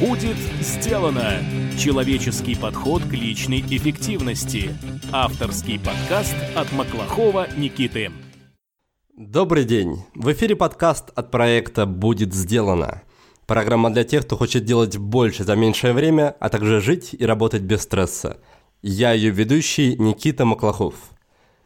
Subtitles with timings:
[0.00, 1.40] Будет сделано!
[1.76, 4.72] Человеческий подход к личной эффективности.
[5.10, 8.12] Авторский подкаст от Маклахова Никиты.
[9.16, 10.04] Добрый день!
[10.14, 13.02] В эфире подкаст от проекта «Будет сделано».
[13.46, 17.62] Программа для тех, кто хочет делать больше за меньшее время, а также жить и работать
[17.62, 18.38] без стресса.
[18.82, 20.94] Я ее ведущий Никита Маклахов.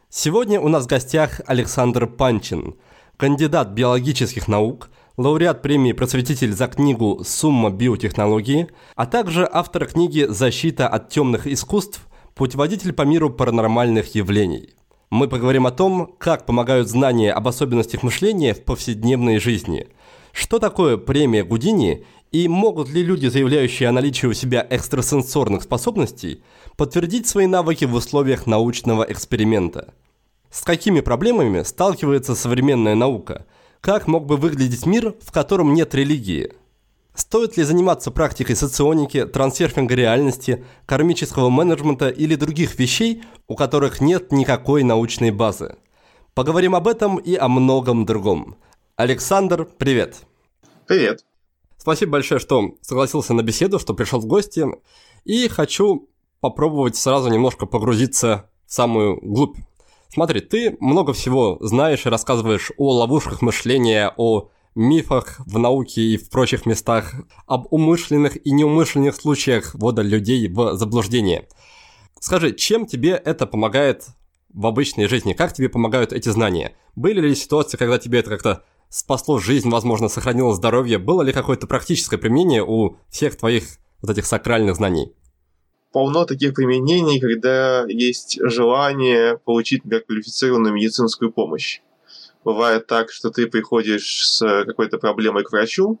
[0.09, 2.77] Сегодня у нас в гостях Александр Панчин,
[3.15, 10.87] кандидат биологических наук, лауреат премии «Просветитель» за книгу «Сумма биотехнологии», а также автор книги «Защита
[10.87, 12.07] от темных искусств.
[12.33, 14.73] Путеводитель по миру паранормальных явлений».
[15.11, 19.87] Мы поговорим о том, как помогают знания об особенностях мышления в повседневной жизни.
[20.31, 26.41] Что такое премия Гудини и могут ли люди, заявляющие о наличии у себя экстрасенсорных способностей,
[26.75, 29.93] подтвердить свои навыки в условиях научного эксперимента?
[30.49, 33.45] С какими проблемами сталкивается современная наука–
[33.83, 36.53] как мог бы выглядеть мир, в котором нет религии?
[37.15, 44.31] Стоит ли заниматься практикой соционики, трансерфинга реальности, кармического менеджмента или других вещей, у которых нет
[44.31, 45.75] никакой научной базы?
[46.33, 48.55] Поговорим об этом и о многом другом.
[48.95, 50.21] Александр, привет.
[50.87, 51.25] Привет.
[51.77, 54.65] Спасибо большое, что согласился на беседу, что пришел в гости.
[55.25, 56.07] И хочу
[56.39, 59.57] попробовать сразу немножко погрузиться в самую глубь
[60.13, 66.17] Смотри, ты много всего знаешь и рассказываешь о ловушках мышления, о мифах в науке и
[66.17, 67.15] в прочих местах,
[67.47, 71.47] об умышленных и неумышленных случаях ввода людей в заблуждение.
[72.19, 74.05] Скажи, чем тебе это помогает
[74.53, 75.33] в обычной жизни?
[75.33, 76.75] Как тебе помогают эти знания?
[76.95, 80.99] Были ли ситуации, когда тебе это как-то спасло жизнь, возможно, сохранило здоровье?
[80.99, 83.63] Было ли какое-то практическое применение у всех твоих
[84.03, 85.15] вот этих сакральных знаний?
[85.93, 91.81] Полно таких применений, когда есть желание получить, например, квалифицированную медицинскую помощь.
[92.43, 95.99] Бывает так, что ты приходишь с какой-то проблемой к врачу,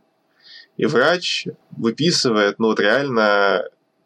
[0.75, 3.63] и врач выписывает, ну вот реально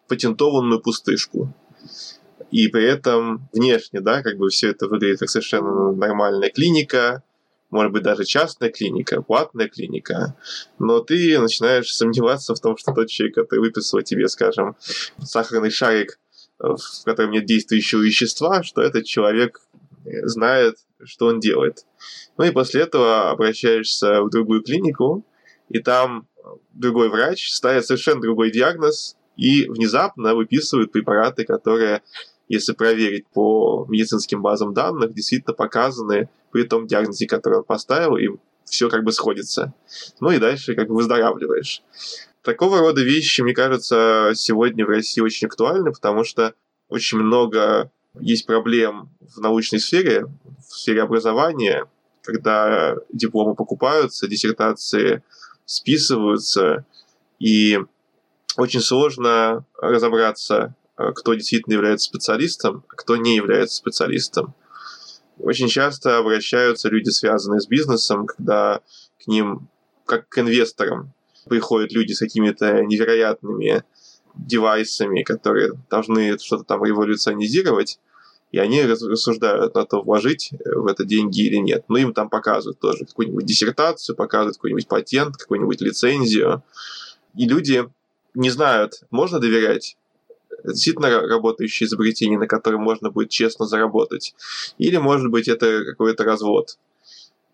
[0.08, 1.54] патентованную пустышку.
[2.52, 7.24] И при этом внешне, да, как бы все это выглядит как совершенно нормальная клиника,
[7.70, 10.36] может быть, даже частная клиника, платная клиника,
[10.80, 14.76] но ты начинаешь сомневаться в том, что тот человек, который выписал тебе, скажем,
[15.22, 16.20] сахарный шарик,
[16.60, 19.62] э, в котором нет действующего вещества, что этот человек
[20.24, 21.86] знает, что он делает.
[22.38, 25.26] Ну и после этого обращаешься в другую клинику,
[25.70, 26.28] и там
[26.74, 32.02] другой врач ставит совершенно другой диагноз и внезапно выписывает препараты, которые
[32.48, 38.30] если проверить по медицинским базам данных, действительно показаны при том диагнозе, который он поставил, и
[38.66, 39.74] все как бы сходится.
[40.20, 41.82] Ну и дальше как бы выздоравливаешь.
[42.42, 46.54] Такого рода вещи, мне кажется, сегодня в России очень актуальны, потому что
[46.90, 50.28] очень много есть проблем в научной сфере,
[50.60, 51.86] в сфере образования,
[52.24, 55.24] когда дипломы покупаются, диссертации
[55.66, 56.86] списываются,
[57.40, 57.80] и
[58.58, 64.56] очень сложно разобраться, кто действительно является специалистом, а кто не является специалистом.
[65.40, 68.82] Очень часто обращаются люди, связанные с бизнесом, когда
[69.24, 69.70] к ним,
[70.06, 71.14] как к инвесторам,
[71.48, 73.84] приходят люди с какими-то невероятными
[74.36, 78.00] девайсами, которые должны что-то там революционизировать,
[78.52, 81.86] и они рассуждают на то, вложить в это деньги или нет.
[81.90, 86.64] Но им там показывают тоже какую-нибудь диссертацию, показывают какой-нибудь патент, какую-нибудь лицензию.
[87.36, 87.90] И люди
[88.34, 89.97] не знают, можно доверять
[90.64, 94.36] действительно работающее изобретение, на котором можно будет честно заработать.
[94.78, 96.78] Или, может быть, это какой-то развод.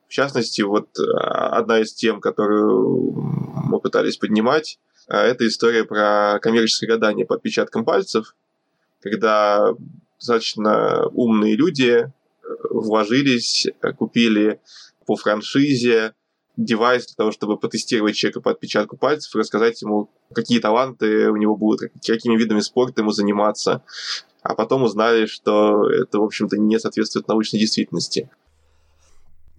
[0.08, 6.40] В частности, вот а, одна из тем, которую мы пытались поднимать, а, это история про
[6.40, 8.36] коммерческое гадание по отпечаткам пальцев,
[9.02, 9.74] когда
[10.18, 12.10] достаточно умные люди э,
[12.70, 14.62] вложились, купили
[15.06, 16.14] по франшизе
[16.58, 21.36] девайс для того, чтобы потестировать человека по отпечатку пальцев и рассказать ему, какие таланты у
[21.36, 23.84] него будут, какими видами спорта ему заниматься.
[24.42, 28.30] А потом узнали, что это, в общем-то, не соответствует научной действительности.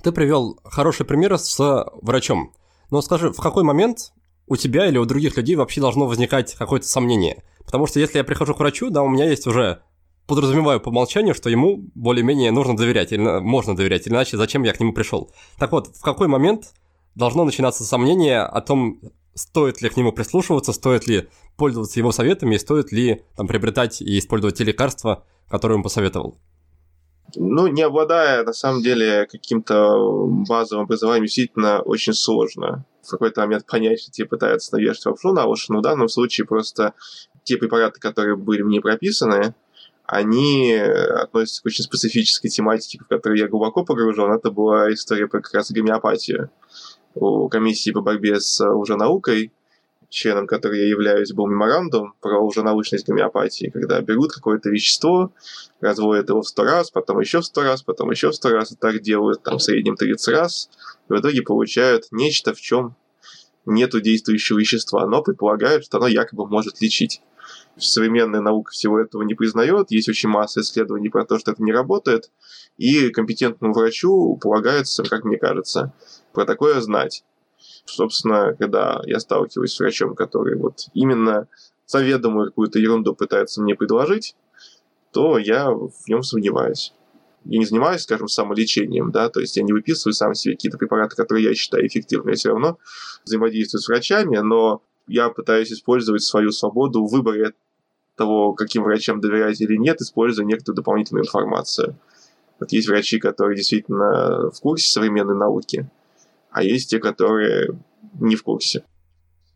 [0.03, 1.59] Ты привел хороший пример с
[2.03, 2.53] врачом.
[2.91, 4.12] Но скажи, в какой момент
[4.47, 7.43] у тебя или у других людей вообще должно возникать какое-то сомнение?
[7.64, 9.82] Потому что если я прихожу к врачу, да, у меня есть уже
[10.26, 14.81] подразумеваю по умолчанию, что ему более-менее нужно доверять, или можно доверять, иначе зачем я к
[14.81, 15.31] нему пришел.
[15.58, 16.75] Так вот, в какой момент
[17.14, 19.00] должно начинаться сомнение о том,
[19.34, 24.00] стоит ли к нему прислушиваться, стоит ли пользоваться его советами, и стоит ли там, приобретать
[24.00, 26.38] и использовать те лекарства, которые он посоветовал.
[27.37, 33.66] Ну, не обладая, на самом деле, каким-то базовым образованием, действительно очень сложно в какой-то момент
[33.66, 36.94] понять, что тебе пытаются навешать лапшу на уши, но в данном случае просто
[37.43, 39.55] те препараты, которые были мне прописаны,
[40.06, 44.32] они относятся к очень специфической тематике, в которой я глубоко погружен.
[44.32, 46.50] Это была история про как раз гомеопатию
[47.14, 49.52] у комиссии по борьбе с уже наукой
[50.14, 55.32] членом которой я являюсь, был меморандум про уже научность гомеопатии, когда берут какое-то вещество,
[55.81, 58.72] разводят его в сто раз, потом еще в сто раз, потом еще в сто раз,
[58.72, 60.70] и так делают там в среднем 30 раз,
[61.08, 62.94] и в итоге получают нечто, в чем
[63.66, 67.20] нету действующего вещества, но предполагают, что оно якобы может лечить.
[67.76, 71.73] Современная наука всего этого не признает, есть очень масса исследований про то, что это не
[71.73, 72.31] работает,
[72.76, 75.93] и компетентному врачу полагается, как мне кажется,
[76.32, 77.25] про такое знать.
[77.85, 81.49] Собственно, когда я сталкиваюсь с врачом, который вот именно
[81.87, 84.37] заведомую какую-то ерунду пытается мне предложить,
[85.12, 86.93] то я в нем сомневаюсь.
[87.44, 91.15] Я не занимаюсь, скажем, самолечением, да, то есть я не выписываю сам себе какие-то препараты,
[91.15, 92.79] которые я считаю эффективными, я все равно
[93.25, 97.53] взаимодействую с врачами, но я пытаюсь использовать свою свободу в выборе
[98.16, 101.96] того, каким врачам доверять или нет, используя некоторую дополнительную информацию.
[102.61, 105.88] Вот есть врачи, которые действительно в курсе современной науки,
[106.50, 107.78] а есть те, которые
[108.20, 108.84] не в курсе.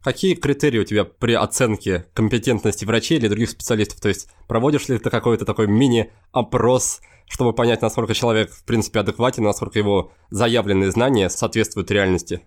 [0.03, 4.01] Какие критерии у тебя при оценке компетентности врачей или других специалистов?
[4.01, 9.43] То есть проводишь ли ты какой-то такой мини-опрос, чтобы понять, насколько человек, в принципе, адекватен,
[9.45, 12.41] насколько его заявленные знания соответствуют реальности?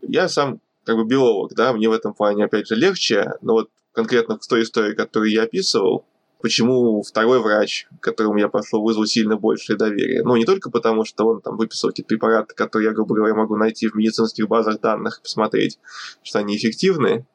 [0.00, 3.70] Я сам как бы биолог, да, мне в этом плане, опять же, легче, но вот
[3.92, 6.04] конкретно в той истории, которую я описывал,
[6.42, 10.22] почему второй врач, к которому я пошел, вызвал сильно большее доверие.
[10.24, 13.56] Ну, не только потому, что он там выписал какие-то препараты, которые я, грубо говоря, могу
[13.56, 15.78] найти в медицинских базах данных и посмотреть,
[16.22, 17.26] что они эффективны,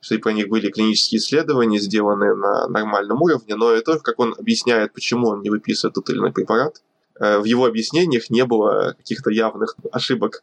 [0.00, 4.18] что и про них были клинические исследования, сделанные на нормальном уровне, но и то, как
[4.18, 6.82] он объясняет, почему он не выписывает тот или иной препарат.
[7.20, 10.42] Э, в его объяснениях не было каких-то явных ошибок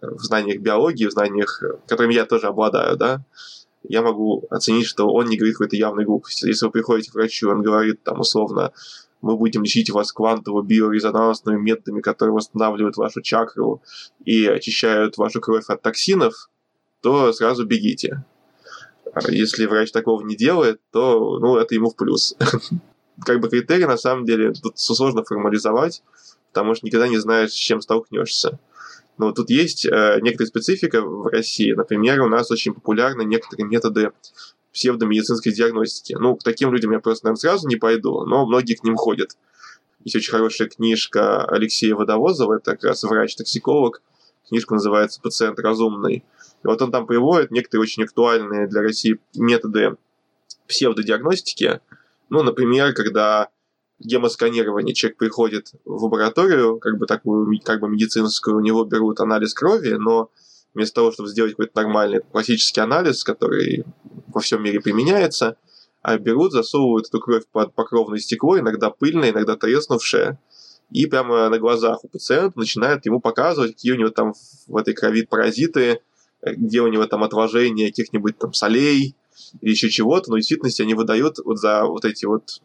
[0.00, 3.24] в знаниях биологии, в знаниях, которыми я тоже обладаю, да,
[3.82, 6.46] я могу оценить, что он не говорит какой-то явной глупости.
[6.46, 8.72] Если вы приходите к врачу, он говорит там условно,
[9.20, 13.82] мы будем лечить вас квантово-биорезонансными методами, которые восстанавливают вашу чакру
[14.24, 16.50] и очищают вашу кровь от токсинов,
[17.02, 18.24] то сразу бегите.
[19.12, 22.36] А если врач такого не делает, то ну, это ему в плюс.
[23.24, 26.02] Как бы критерии, на самом деле, тут сложно формализовать,
[26.52, 28.58] потому что никогда не знаешь, с чем столкнешься.
[29.20, 31.72] Но тут есть э, некоторая специфика в России.
[31.72, 34.12] Например, у нас очень популярны некоторые методы
[34.72, 36.14] псевдомедицинской диагностики.
[36.18, 39.36] Ну, к таким людям я просто, наверное, сразу не пойду, но многие к ним ходят.
[40.04, 44.00] Есть очень хорошая книжка Алексея Водовозова, это как раз врач-токсиколог.
[44.48, 46.24] Книжка называется «Пациент разумный».
[46.64, 49.98] И вот он там приводит некоторые очень актуальные для России методы
[50.66, 51.80] псевдодиагностики.
[52.30, 53.50] Ну, например, когда
[54.00, 54.94] гемосканирование.
[54.94, 59.94] Человек приходит в лабораторию, как бы такую, как бы медицинскую, у него берут анализ крови,
[59.94, 60.30] но
[60.74, 63.84] вместо того, чтобы сделать какой-то нормальный классический анализ, который
[64.28, 65.56] во всем мире применяется,
[66.02, 70.38] а берут, засовывают эту кровь под покровное стекло, иногда пыльное, иногда треснувшее,
[70.90, 74.32] и прямо на глазах у пациента начинают ему показывать, какие у него там
[74.66, 76.00] в этой крови паразиты,
[76.42, 79.14] где у него там отложение каких-нибудь там солей
[79.60, 82.60] или еще чего-то, но в действительности они выдают вот за вот эти вот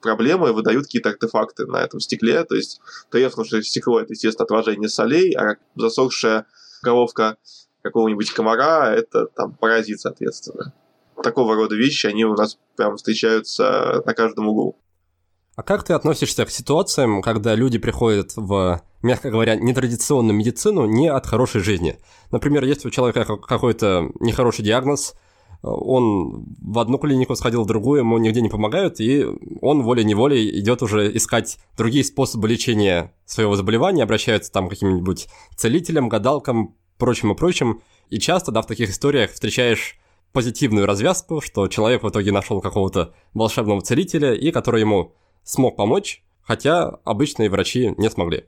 [0.00, 2.44] проблемы выдают какие-то артефакты на этом стекле.
[2.44, 2.80] То есть
[3.10, 6.46] треснувшее стекло– это, естественно, отражение солей, а засохшая
[6.82, 7.36] головка
[7.82, 10.74] какого-нибудь комара– это там паразит, соответственно.
[11.22, 14.78] Такого рода вещи, они у нас прям встречаются на каждом углу.
[15.56, 21.08] А как ты относишься к ситуациям, когда люди приходят в, мягко говоря, нетрадиционную медицину не
[21.08, 21.98] от хорошей жизни?
[22.30, 25.14] Например, есть у человека какой-то нехороший диагноз–
[25.62, 29.26] он в одну клинику сходил, в другую, ему нигде не помогают, и
[29.60, 36.08] он волей-неволей идет уже искать другие способы лечения своего заболевания, обращается там к каким-нибудь целителям,
[36.08, 37.82] гадалкам, прочим и прочим.
[38.08, 39.98] И часто, да, в таких историях встречаешь
[40.32, 46.22] позитивную развязку, что человек в итоге нашел какого-то волшебного целителя, и который ему смог помочь,
[46.42, 48.44] хотя обычные врачи не смогли.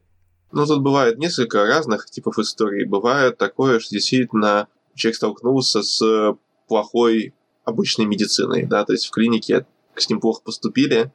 [0.52, 2.84] Ну, тут бывает несколько разных типов историй.
[2.84, 6.36] Бывает такое, что действительно человек столкнулся с
[6.72, 11.12] плохой обычной медициной, да, то есть в клинике с ним плохо поступили,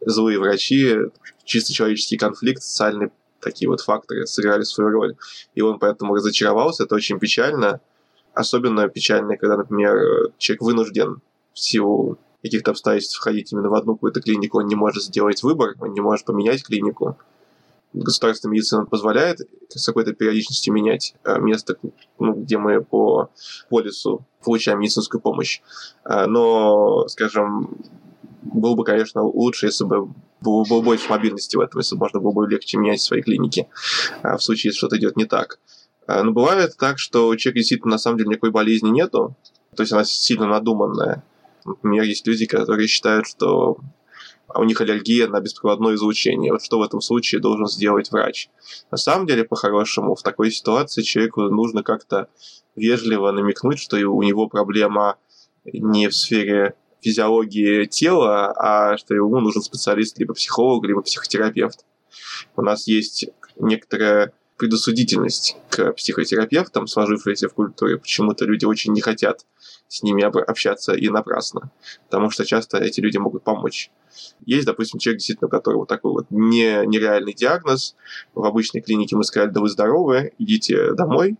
[0.00, 0.96] злые врачи,
[1.44, 3.10] чисто человеческий конфликт, социальные
[3.40, 5.16] такие вот факторы сыграли свою роль.
[5.54, 7.80] И он поэтому разочаровался, это очень печально.
[8.32, 11.20] Особенно печально, когда, например, человек вынужден
[11.52, 15.74] в силу каких-то обстоятельств входить именно в одну какую-то клинику, он не может сделать выбор,
[15.78, 17.18] он не может поменять клинику
[17.96, 21.76] государственная медицина позволяет с какой-то периодичностью менять э, место,
[22.18, 23.30] ну, где мы по
[23.68, 25.60] полису получаем медицинскую помощь.
[26.04, 27.76] Э, но, скажем,
[28.42, 30.08] было бы, конечно, лучше, если бы
[30.40, 33.68] было, было больше мобильности в этом, если бы можно было бы легче менять свои клиники
[34.22, 35.58] э, в случае, если что-то идет не так.
[36.08, 39.34] Но бывает так, что у человека действительно на самом деле никакой болезни нету,
[39.74, 41.24] то есть она сильно надуманная.
[41.64, 43.78] Например, есть люди, которые считают, что
[44.58, 46.52] у них аллергия на беспроводное излучение.
[46.52, 48.48] Вот что в этом случае должен сделать врач?
[48.90, 52.28] На самом деле, по-хорошему, в такой ситуации человеку нужно как-то
[52.74, 55.16] вежливо намекнуть, что у него проблема
[55.64, 61.84] не в сфере физиологии тела, а что ему нужен специалист, либо психолог, либо психотерапевт.
[62.56, 67.98] У нас есть некоторая предосудительность к психотерапевтам, сложившаяся в культуре.
[67.98, 69.44] Почему-то люди очень не хотят
[69.88, 71.70] с ними общаться и напрасно,
[72.08, 73.90] потому что часто эти люди могут помочь.
[74.44, 77.94] Есть, допустим, человек, действительно, у которого такой вот не, нереальный диагноз.
[78.34, 81.36] В обычной клинике мы сказали, да вы здоровы, идите домой.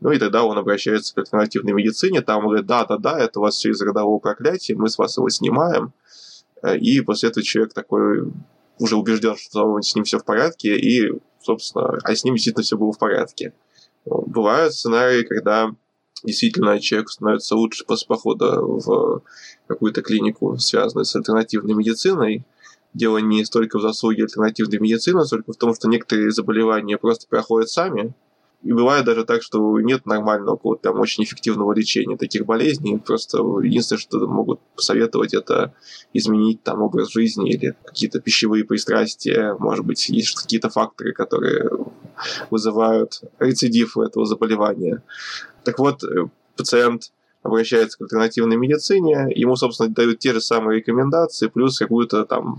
[0.00, 3.70] Ну и тогда он обращается к альтернативной медицине, там говорит, да-да-да, это у вас все
[3.70, 5.92] из родового проклятия, мы с вас его снимаем.
[6.80, 8.32] И после этого человек такой
[8.78, 12.76] уже убежден, что с ним все в порядке, и, собственно, а с ним действительно все
[12.76, 13.54] было в порядке.
[14.04, 15.74] Бывают сценарии, когда
[16.24, 19.22] действительно человек становится лучше после похода в
[19.66, 22.44] какую-то клинику, связанную с альтернативной медициной.
[22.94, 27.68] Дело не столько в заслуге альтернативной медицины, сколько в том, что некоторые заболевания просто проходят
[27.68, 28.14] сами,
[28.62, 32.98] и бывает даже так, что нет нормального какого-то там очень эффективного лечения таких болезней.
[32.98, 35.74] Просто единственное, что могут посоветовать, это
[36.12, 39.54] изменить там образ жизни или какие-то пищевые пристрастия.
[39.58, 41.70] Может быть, есть какие-то факторы, которые
[42.50, 45.04] вызывают рецидив этого заболевания.
[45.62, 47.12] Так вот, э, пациент
[47.44, 52.58] обращается к альтернативной медицине, ему, собственно, дают те же самые рекомендации, плюс какую-то там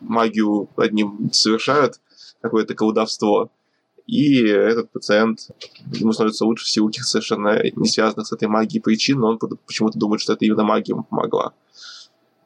[0.00, 1.94] магию над ним совершают,
[2.40, 3.50] какое-то колдовство
[4.06, 5.48] и этот пациент,
[5.92, 9.38] ему становится лучше в силу каких совершенно не связанных с этой магией причин, но он
[9.38, 11.52] почему-то думает, что это именно магия ему помогла.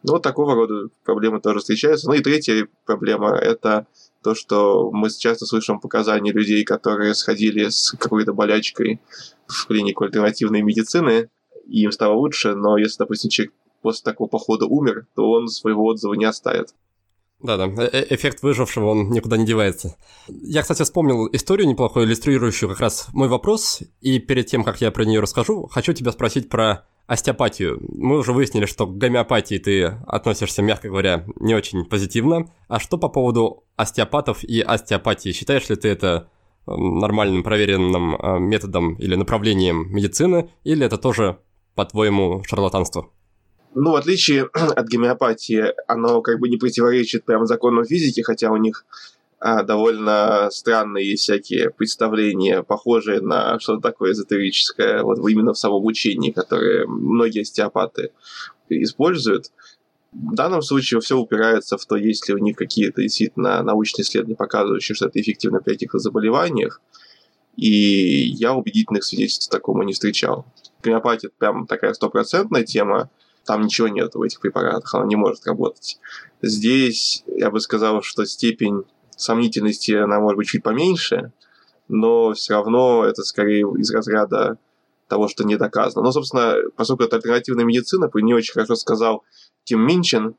[0.03, 2.09] Ну, вот такого рода проблемы тоже встречаются.
[2.09, 3.87] Ну и третья проблема– это
[4.23, 9.01] то, что мы часто слышим показания людей, которые сходили с какой-то болячкой
[9.47, 11.29] в клинику альтернативной медицины,
[11.67, 15.85] и им стало лучше, но если, допустим, человек после такого похода умер, то он своего
[15.85, 16.75] отзыва не оставит.
[17.43, 19.97] Да-да, э, э, эффект выжившего, он никуда не девается.
[20.29, 24.91] Я, кстати, вспомнил историю неплохую, иллюстрирующую как раз мой вопрос, и перед тем, как я
[24.91, 27.81] про нее расскажу, хочу тебя спросить про остеопатию.
[27.89, 32.53] Мы уже выяснили, что к гомеопатии ты относишься, мягко говоря, не очень позитивно.
[32.69, 35.33] А что по поводу остеопатов и остеопатии?
[35.33, 36.29] Считаешь ли ты это
[36.67, 41.39] нормальным проверенным э, методом или направлением медицины, или это тоже,
[41.75, 43.09] по-твоему, шарлатанство?
[43.75, 48.57] Ну, в отличие от гомеопатии, оно как бы не противоречит прям законам физики, хотя у
[48.57, 48.85] них
[49.39, 56.31] а, довольно странные всякие представления, похожие на что-то такое эзотерическое, вот именно в самом учении,
[56.31, 58.13] которые многие остеопаты
[58.69, 59.51] используют.
[60.13, 64.37] В данном случае все упирается в то, есть ли у них какие-то действительно научные исследования,
[64.37, 66.81] показывающие, что это эффективно при этих заболеваниях.
[67.57, 70.45] И я убедительных свидетельств такому не встречал.
[70.83, 73.09] Гомеопатия прям такая стопроцентная тема,
[73.45, 75.99] там ничего нет в этих препаратах, она не может работать.
[76.43, 78.85] Здесь я бы сказал, что степень
[79.17, 81.33] сомнительности, она может быть чуть поменьше,
[81.89, 84.59] но все равно это скорее из разряда
[85.09, 86.05] того, что не доказано.
[86.05, 89.25] Но, собственно, поскольку это альтернативная медицина, про нее очень хорошо сказал
[89.65, 90.37] Тим Минчин,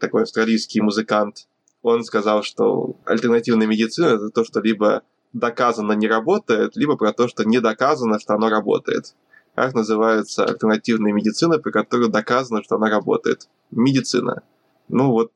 [0.00, 1.46] такой австралийский музыкант,
[1.82, 5.02] он сказал, что альтернативная медицина– это то, что либо
[5.32, 9.14] доказано не работает, либо про то, что не доказано, что оно работает
[9.60, 13.48] как называется альтернативная медицина, при которой доказано, что она работает.
[13.70, 14.42] Медицина.
[14.88, 15.32] Ну вот,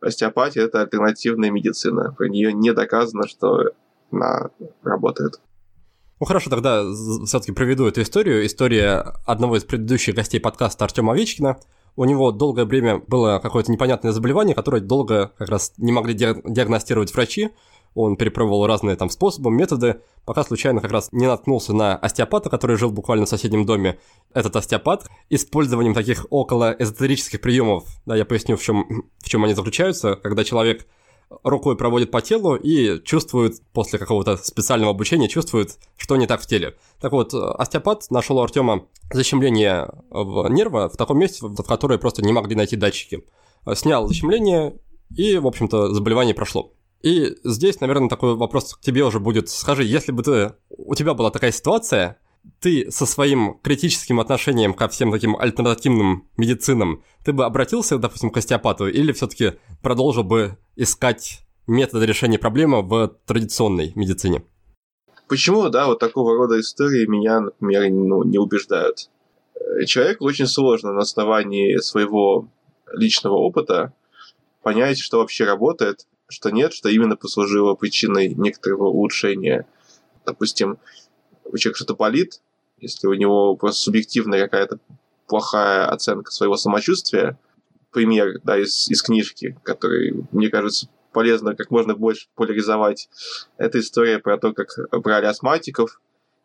[0.00, 2.14] остеопатия– это альтернативная медицина.
[2.16, 3.70] Про нее не доказано, что
[4.10, 4.50] она
[4.82, 5.40] работает.
[6.18, 6.82] Ну хорошо, тогда
[7.26, 8.46] все-таки проведу эту историю.
[8.46, 11.58] История одного из предыдущих гостей подкаста Артема Овечкина.
[11.96, 17.12] У него долгое время было какое-то непонятное заболевание, которое долго как раз не могли диагностировать
[17.12, 17.50] врачи
[17.96, 22.76] он перепробовал разные там способы, методы, пока случайно как раз не наткнулся на остеопата, который
[22.76, 23.98] жил буквально в соседнем доме.
[24.34, 29.54] Этот остеопат использованием таких около эзотерических приемов, да, я поясню, в чем, в чем они
[29.54, 30.86] заключаются, когда человек
[31.42, 36.46] рукой проводит по телу и чувствует после какого-то специального обучения, чувствует, что не так в
[36.46, 36.76] теле.
[37.00, 42.22] Так вот, остеопат нашел у Артема защемление в нерва в таком месте, в которое просто
[42.22, 43.24] не могли найти датчики.
[43.74, 44.76] Снял защемление,
[45.16, 46.72] и, в общем-то, заболевание прошло.
[47.06, 49.48] И здесь, наверное, такой вопрос к тебе уже будет.
[49.48, 52.18] Скажи, если бы ты, у тебя была такая ситуация,
[52.60, 58.38] ты со своим критическим отношением ко всем таким альтернативным медицинам, ты бы обратился, допустим, к
[58.38, 59.52] остеопату или все-таки
[59.84, 64.42] продолжил бы искать методы решения проблемы в традиционной медицине?
[65.28, 69.10] Почему, да, вот такого рода истории меня, например, ну, не убеждают?
[69.86, 72.48] Человеку очень сложно на основании своего
[72.92, 73.92] личного опыта
[74.64, 79.66] понять, что вообще работает, что нет, что именно послужило причиной некоторого улучшения.
[80.24, 80.78] Допустим,
[81.44, 82.40] у человека что-то болит,
[82.78, 84.78] если у него просто субъективная какая-то
[85.26, 87.38] плохая оценка своего самочувствия,
[87.92, 93.08] пример да, из, из книжки, который, мне кажется, полезно как можно больше популяризовать.
[93.56, 94.68] Это история про то, как
[95.02, 96.00] брали астматиков,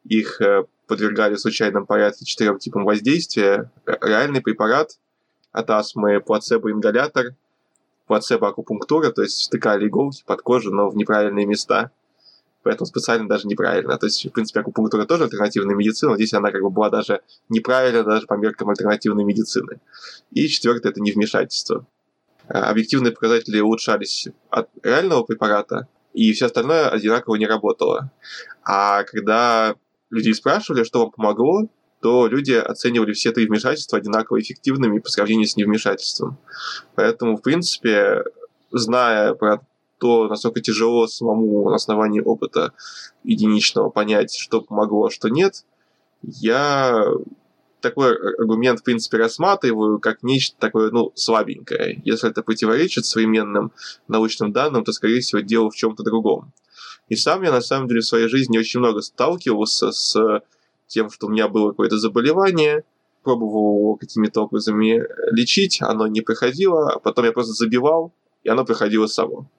[0.05, 3.69] их э, подвергали в случайном порядке четырем типам воздействия.
[3.85, 4.97] Реальный препарат
[5.51, 7.35] от астмы, плацебо-ингалятор,
[8.11, 11.91] плацебо-акупунктура, то есть втыкали иголки под кожу, но в неправильные места.
[12.63, 13.97] Поэтому специально даже неправильно.
[13.97, 18.03] То есть, в принципе, акупунктура тоже альтернативная медицина, здесь она как бы была даже неправильна
[18.03, 19.79] даже по меркам альтернативной медицины.
[20.31, 21.87] И четвертое– это невмешательство.
[22.47, 28.11] А, объективные показатели улучшались от реального препарата, и все остальное одинаково не работало.
[28.63, 29.75] А когда
[30.09, 31.67] людей спрашивали, что вам помогло,
[32.01, 36.37] то люди оценивали все три вмешательства одинаково эффективными по сравнению с невмешательством.
[36.95, 38.23] Поэтому, в принципе,
[38.71, 39.61] зная про
[39.99, 42.73] то, насколько тяжело самому на основании опыта
[43.23, 45.63] единичного понять, что помогло, а что нет,
[46.23, 47.05] я
[47.81, 52.01] такой аргумент, в принципе, рассматриваю как нечто такое, ну, слабенькое.
[52.03, 53.71] Если это противоречит современным
[54.07, 56.51] научным данным, то, скорее всего, дело в чем-то другом.
[57.09, 60.41] И сам я, на самом деле, в своей жизни очень много сталкивался с
[60.91, 62.83] тем, что у меня было какое-то заболевание,
[63.23, 68.65] пробовал его какими-то образами лечить, оно не проходило, а потом я просто забивал, и оно
[68.65, 69.49] проходило само.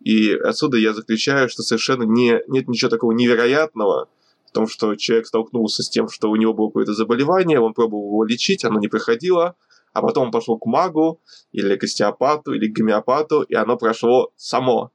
[0.00, 4.08] И отсюда я заключаю, что совершенно не, нет ничего такого невероятного
[4.46, 8.06] в том, что человек столкнулся с тем, что у него было какое-то заболевание, он пробовал
[8.06, 9.56] его лечить, оно не проходило,
[9.92, 11.20] а потом он пошел к магу,
[11.52, 14.92] или к остеопату, или к гомеопату, и оно прошло само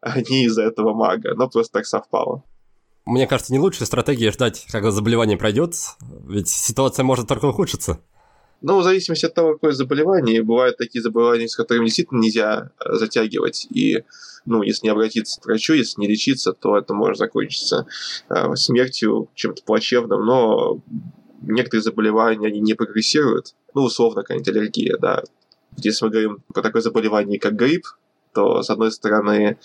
[0.00, 1.34] а не из-за этого мага.
[1.34, 2.44] Но просто так совпало.
[3.08, 5.72] Мне кажется, не лучшая стратегия ждать, когда заболевание пройдет,
[6.26, 8.00] ведь ситуация может только ухудшиться.
[8.60, 12.96] Ну, в зависимости от того, какое заболевание, бывают такие заболевания, с которыми действительно нельзя э,
[12.96, 13.66] затягивать.
[13.70, 14.04] И,
[14.44, 17.86] ну, если не обратиться к врачу, если не лечиться, то это может закончиться
[18.28, 20.26] э, смертью, чем-то плачевным.
[20.26, 20.82] Но
[21.40, 23.54] некоторые заболевания, они не прогрессируют.
[23.72, 25.22] Ну, условно, какая-нибудь аллергия, да.
[25.78, 27.86] Если мы говорим про такое заболевание, как грипп,
[28.34, 29.56] то, с одной стороны,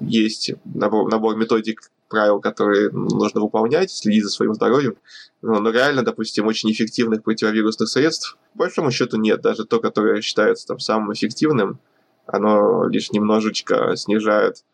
[0.00, 4.96] есть набор, набор методик, правил, которые нужно выполнять, следить за своим здоровьем.
[5.42, 9.40] Но, но реально, допустим, очень эффективных противовирусных средств, по большому счету, нет.
[9.40, 11.80] Даже то, которое считается там самым эффективным,
[12.26, 14.64] оно лишь немножечко снижает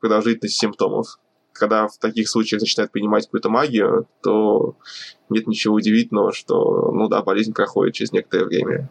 [0.00, 1.18] продолжительность симптомов.
[1.52, 4.76] Когда в таких случаях начинают принимать какую-то магию, то
[5.28, 8.90] нет ничего удивительного, что, ну да, болезнь проходит через некоторое время.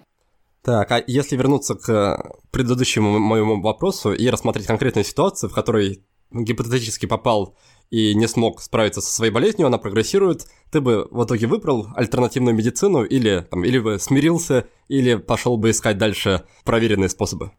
[0.61, 7.07] Так, а если вернуться к предыдущему моему вопросу и рассмотреть конкретную ситуацию, в которой гипотетически
[7.07, 7.55] попал
[7.91, 12.55] и не смог справиться со своей болезнью, она прогрессирует, ты бы в итоге выбрал альтернативную
[12.55, 17.51] медицину или, там, или бы смирился, или пошел бы искать дальше проверенные способы?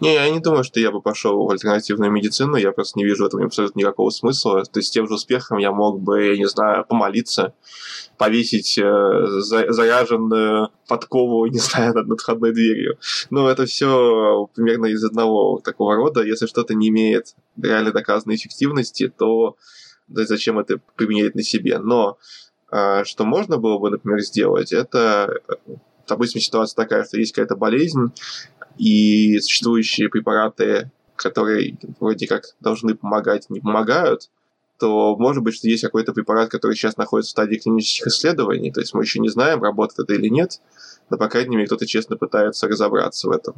[0.00, 3.24] Не, я не думаю, что я бы пошел в альтернативную медицину, я просто не вижу
[3.24, 4.64] в этом абсолютно никакого смысла.
[4.64, 7.54] То есть с тем же успехом я мог бы, я не знаю, помолиться,
[8.18, 8.82] повесить э,
[9.40, 12.98] за, заряженную подкову, не знаю, над, над входной дверью.
[13.30, 16.22] Но это все примерно из одного такого рода.
[16.22, 19.56] Если что-то не имеет реально доказанной эффективности, то
[20.08, 21.78] да, зачем это применять на себе?
[21.78, 22.18] Но
[22.72, 25.40] э, что можно было бы, например, сделать, это
[26.06, 28.12] допустим, ситуация такая, что есть какая-то болезнь,
[28.78, 34.30] и существующие препараты, которые вроде как должны помогать, не помогают,
[34.78, 38.80] то может быть, что есть какой-то препарат, который сейчас находится в стадии клинических исследований, то
[38.80, 40.60] есть мы еще не знаем, работает это или нет,
[41.10, 43.54] но, по крайней мере, кто-то честно пытается разобраться в этом.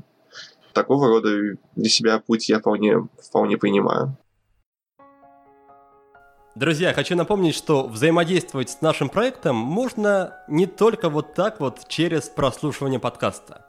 [0.72, 4.16] Такого рода для себя путь я вполне, вполне понимаю.
[6.55, 12.31] Друзья, хочу напомнить, что взаимодействовать с нашим проектом можно не только вот так вот через
[12.31, 13.65] прослушивание подкаста.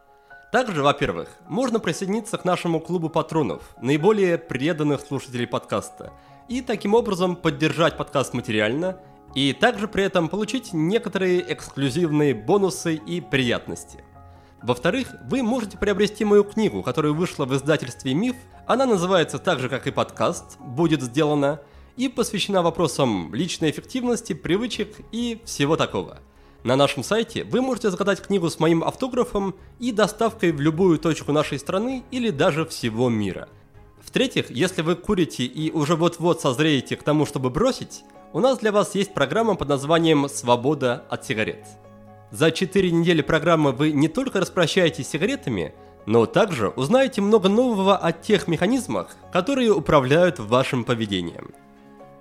[0.51, 6.13] Также, во-первых, можно присоединиться к нашему клубу патронов, наиболее преданных слушателей подкаста,
[6.47, 8.97] и таким образом поддержать подкаст материально,
[9.36, 14.05] и также при этом получить некоторые эксклюзивные бонусы и приятности.
[14.63, 18.38] Во-вторых, вы можете приобрести мою книгу, которая вышла в издательстве «Миф».
[18.65, 21.60] Она называется так же, как и подкаст «Будет сделано»
[21.97, 26.19] и посвящена вопросам личной эффективности, привычек и всего такого–
[26.63, 31.32] на нашем сайте вы можете заказать книгу с моим автографом и доставкой в любую точку
[31.32, 33.48] нашей страны или даже всего мира.
[34.02, 38.72] В-третьих, если вы курите и уже вот-вот созреете к тому, чтобы бросить, у нас для
[38.72, 41.65] вас есть программа под названием «Свобода от сигарет».
[42.32, 45.74] За 4 недели программы вы не только распрощаетесь с сигаретами,
[46.06, 51.52] но также узнаете много нового о тех механизмах, которые управляют вашим поведением–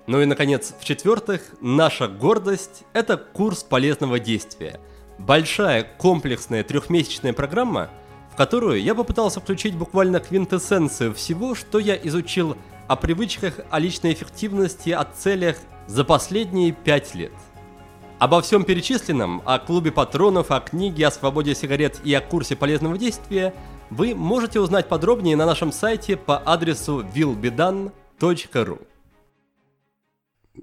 [0.07, 4.79] ну и, наконец, в-четвертых, наша гордость– это курс полезного действия.
[5.19, 7.89] Большая, комплексная трехмесячная программа,
[8.31, 14.13] в которую я попытался включить буквально квинтэссенцию всего, что я изучил о привычках, о личной
[14.13, 17.33] эффективности, о целях за последние пять лет.
[18.17, 22.97] Обо всем перечисленном, о клубе патронов, о книге, о свободе сигарет и о курсе полезного
[22.97, 23.53] действия–
[23.89, 28.81] вы можете узнать подробнее на нашем сайте по адресу willbedone.ru.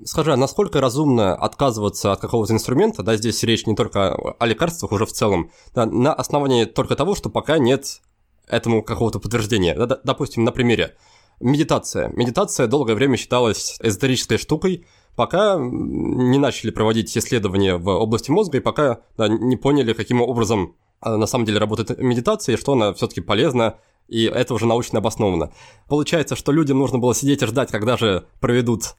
[0.05, 4.93] Скажи, а насколько разумно отказываться от какого-то инструмента, да, здесь речь не только о лекарствах
[4.93, 8.01] уже в целом, да, на основании только того, что пока нет
[8.49, 9.75] этому какого-то подтверждения.
[9.75, 10.97] Да, допустим, на примере.
[11.41, 12.09] Медитация.
[12.15, 18.61] Медитация долгое время считалась эзотерической штукой, пока не начали проводить исследования в области мозга и
[18.61, 22.93] пока да, не поняли, каким образом а, на самом деле работает медитация и что она
[22.95, 23.79] все-таки полезна,
[24.09, 25.53] и это уже научно обосновано.
[25.89, 28.95] Получается, что людям нужно было сидеть и ждать, когда же проведут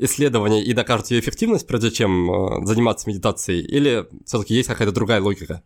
[0.00, 5.20] исследования и докажут ее эффективность, прежде чем э, заниматься медитацией, или все-таки есть какая-то другая
[5.20, 5.62] логика?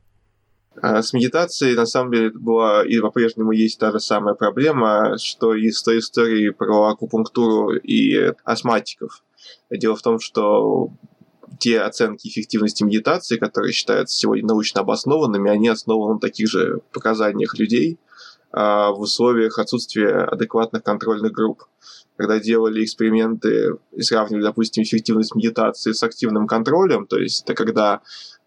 [0.83, 5.55] А с медитацией, на самом деле, была и по-прежнему есть та же самая проблема, что
[5.55, 9.23] и с той историей про акупунктуру и астматиков.
[9.71, 10.91] Дело в том, что
[11.59, 17.57] те оценки эффективности медитации, которые считаются сегодня научно обоснованными, они основаны на таких же показаниях
[17.59, 17.99] людей
[18.53, 21.65] а, в условиях отсутствия адекватных контрольных групп.
[22.17, 28.03] Когда делали эксперименты и сравнивали, допустим, эффективность медитации с активным контролем, то есть это когда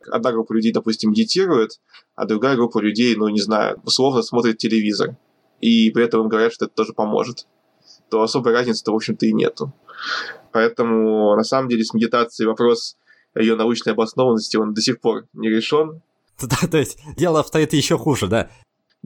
[0.09, 1.79] одна группа людей, допустим, медитирует,
[2.15, 5.17] а другая группа людей, ну, не знаю, условно смотрит телевизор,
[5.59, 7.45] и при этом им говорят, что это тоже поможет,
[8.09, 9.73] то особой разницы-то, в общем-то, и нету.
[10.51, 12.97] Поэтому, на самом деле, с медитацией вопрос
[13.35, 16.01] ее научной обоснованности, он до сих пор не решен.
[16.39, 18.51] Да, то есть дело обстоит еще хуже, да?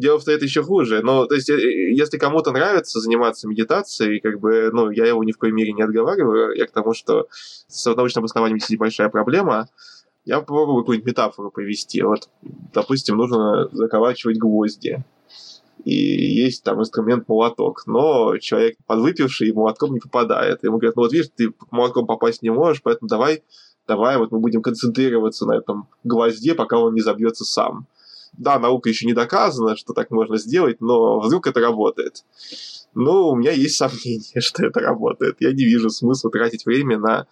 [0.02, 1.02] Дело обстоит еще хуже.
[1.04, 5.32] Но, то есть, э, если кому-то нравится заниматься медитацией, как бы, ну, я его ни
[5.32, 6.58] в коей мере не отговариваю.
[6.58, 9.70] Я к тому, что с научным обоснованием есть большая проблема.
[10.26, 12.02] Я попробую какую-нибудь метафору повести.
[12.02, 12.30] Вот,
[12.74, 15.04] допустим, нужно заколачивать гвозди
[15.86, 20.64] и есть там инструмент молоток, но человек подвыпивший молотком не попадает.
[20.64, 23.44] Ему говорят, ну вот видишь, ты молотком попасть не можешь, поэтому давай,
[23.88, 27.88] давай вот мы будем концентрироваться на этом гвозде, пока он не забьется сам.
[28.34, 32.24] Да, наука еще не доказана, что так можно сделать, но вдруг это работает.
[32.94, 35.38] Ну, у меня есть сомнения, что это работает.
[35.40, 37.28] Я не вижу смысла тратить время на,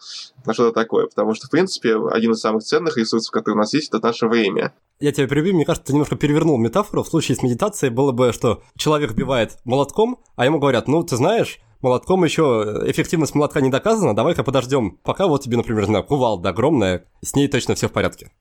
[0.45, 3.73] на что-то такое, потому что, в принципе, один из самых ценных ресурсов, которые у нас
[3.73, 4.73] есть, это наше время.
[4.99, 7.03] Я тебя перебью, мне кажется, ты немножко перевернул метафору.
[7.03, 11.15] В случае с медитацией было бы, что человек бивает молотком, а ему говорят, ну, ты
[11.15, 16.49] знаешь, молотком еще эффективность молотка не доказана, давай-ка подождем, пока вот тебе, например, знаю, кувалда
[16.49, 18.31] огромная, с ней точно все в порядке.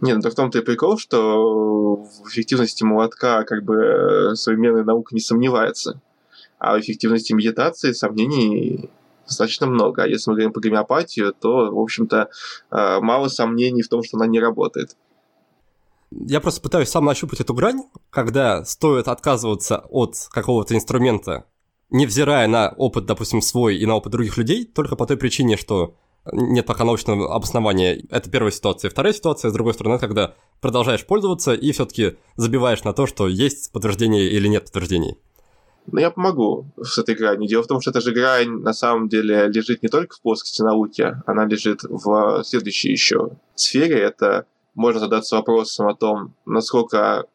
[0.00, 5.20] Нет, ну в том-то и прикол, что в эффективности молотка как бы современная наука не
[5.20, 6.00] сомневается.
[6.58, 8.90] А в эффективности медитации сомнений
[9.26, 10.02] достаточно много.
[10.02, 12.28] А если мы говорим про гомеопатию, то, в общем-то,
[12.70, 14.96] э, мало сомнений в том, что она не работает.
[16.10, 21.46] Я просто пытаюсь сам нащупать эту грань, когда стоит отказываться от какого-то инструмента,
[21.90, 25.96] невзирая на опыт, допустим, свой и на опыт других людей, только по той причине, что
[26.32, 28.02] нет пока научного обоснования.
[28.10, 28.90] Это первая ситуация.
[28.90, 33.72] Вторая ситуация, с другой стороны, когда продолжаешь пользоваться и все-таки забиваешь на то, что есть
[33.72, 35.18] подтверждение или нет подтверждений.
[35.86, 37.48] Но я помогу с этой гранью.
[37.48, 40.62] Дело в том, что эта же грань на самом деле лежит не только в плоскости
[40.62, 44.00] науки, она лежит в следующей еще сфере.
[44.00, 47.26] Это можно задаться вопросом о том, насколько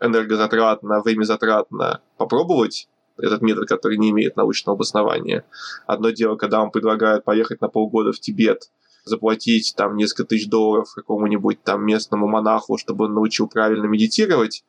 [0.00, 5.44] энергозатратно, время затратно попробовать этот метод, который не имеет научного обоснования.
[5.86, 8.70] Одно дело, когда вам предлагают поехать на полгода в Тибет,
[9.04, 14.64] заплатить там несколько тысяч долларов какому-нибудь там местному монаху, чтобы он научил правильно медитировать,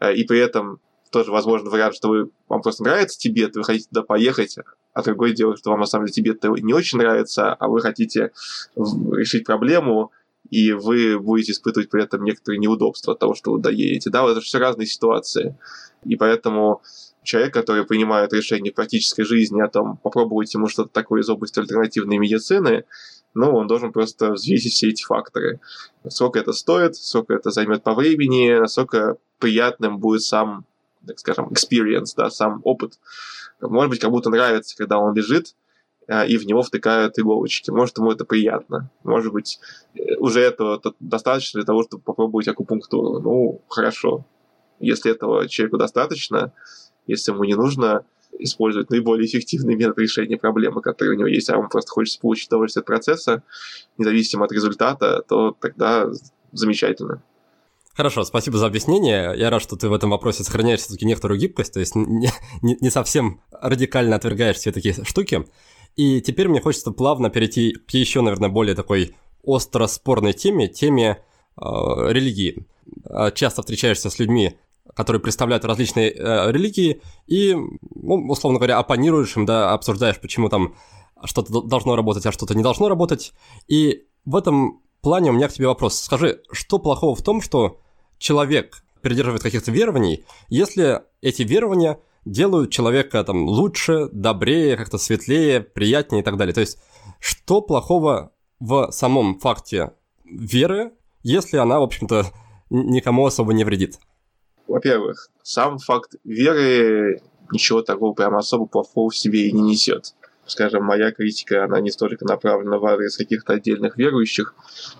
[0.00, 3.88] э, и при этом тоже возможно вариант, что вы, вам просто нравится Тибет, вы хотите
[3.88, 4.56] туда поехать,
[4.92, 8.32] а другое дело, что вам на самом деле Тибет не очень нравится, а вы хотите
[8.76, 10.12] решить проблему,
[10.50, 14.10] и вы будете испытывать при этом некоторые неудобства от того, что вы доедете.
[14.10, 15.56] Да, вот это все разные ситуации.
[16.04, 16.82] И поэтому
[17.28, 22.16] человек, который принимает решение практической жизни о том, попробовать ему что-то такое из области альтернативной
[22.16, 22.84] медицины,
[23.34, 25.60] ну, он должен просто взвесить все эти факторы.
[26.08, 30.64] Сколько это стоит, сколько это займет по времени, насколько приятным будет сам
[31.06, 32.98] так скажем, experience, да, сам опыт.
[33.60, 35.54] Может быть, кому-то нравится, когда он лежит,
[36.06, 37.70] а, и в него втыкают иголочки.
[37.70, 38.90] Может, ему это приятно.
[39.04, 39.60] Может быть,
[39.94, 43.20] э, уже этого достаточно для того, чтобы попробовать акупунктуру.
[43.20, 44.24] Ну, хорошо.
[44.80, 46.52] Если этого человеку достаточно,
[47.08, 48.04] если ему не нужно
[48.38, 52.48] использовать наиболее эффективный метод решения проблемы, который у него есть, а он просто хочет получить
[52.48, 53.42] удовольствие от процесса,
[53.96, 56.08] независимо от результата, то тогда
[56.52, 57.22] замечательно.
[57.94, 59.34] Хорошо, спасибо за объяснение.
[59.36, 62.30] Я рад, что ты в этом вопросе сохраняешь все-таки некоторую гибкость, то есть не,
[62.62, 65.44] не, не совсем радикально отвергаешь все такие штуки.
[65.96, 71.18] И теперь мне хочется плавно перейти к еще, наверное, более такой остро спорной теме, теме
[71.60, 72.68] э, религии.
[73.04, 74.56] А, часто встречаешься с людьми,
[74.98, 80.74] которые представляют различные э, религии, и, ну, условно говоря, оппонируешь им, да, обсуждаешь, почему там
[81.22, 83.32] что-то должно работать, а что-то не должно работать.
[83.68, 86.00] И в этом плане у меня к тебе вопрос.
[86.00, 87.80] Скажи, что плохого в том, что
[88.18, 96.22] человек, придерживается каких-то верований, если эти верования делают человека там лучше, добрее, как-то светлее, приятнее
[96.22, 96.54] и так далее.
[96.54, 96.76] То есть,
[97.20, 99.92] что плохого в самом факте
[100.24, 100.90] веры,
[101.22, 102.24] если она, в общем-то,
[102.70, 104.00] никому особо не вредит?
[104.68, 110.14] Во-первых, сам факт веры ничего такого прям особо плохого в себе и не несет
[110.50, 114.54] скажем, моя критика, она не столько направлена в адрес каких-то отдельных верующих,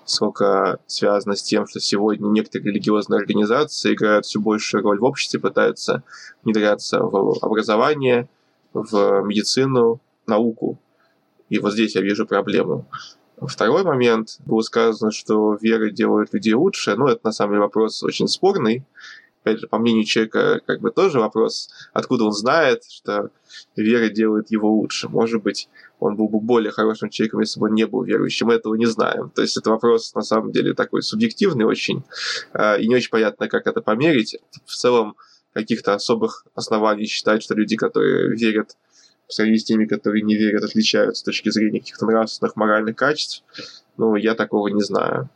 [0.05, 5.41] сколько связана с тем, что сегодня некоторые религиозные организации играют все большую роль в обществе,
[5.41, 6.03] пытаются
[6.45, 8.29] внедряться в образование,
[8.73, 10.79] в медицину, науку.
[11.49, 12.87] И вот здесь я вижу проблему.
[13.41, 14.39] Второй момент.
[14.45, 16.97] Было сказано, что вера делает людей лучше.
[16.97, 18.85] Ну, это на самом деле вопрос очень спорный
[19.43, 23.31] опять же, по мнению человека, как бы тоже вопрос, откуда он знает, что
[23.77, 25.09] вера делает его лучше.
[25.09, 25.69] Может быть,
[26.01, 28.49] он был бы более хорошим человеком, если бы он не был верующим.
[28.49, 29.31] Мы этого не знаем.
[29.31, 32.03] То есть это вопрос, на самом деле, такой субъективный очень,
[32.53, 34.39] а, и не очень понятно, как это померить.
[34.65, 35.17] В целом,
[35.53, 38.77] каких-то особых оснований считать, что люди, которые верят
[39.27, 43.45] по сравнению с теми, которые не верят, отличаются с точки зрения каких-то нравственных, моральных качеств,
[43.97, 45.29] ну, я такого не знаю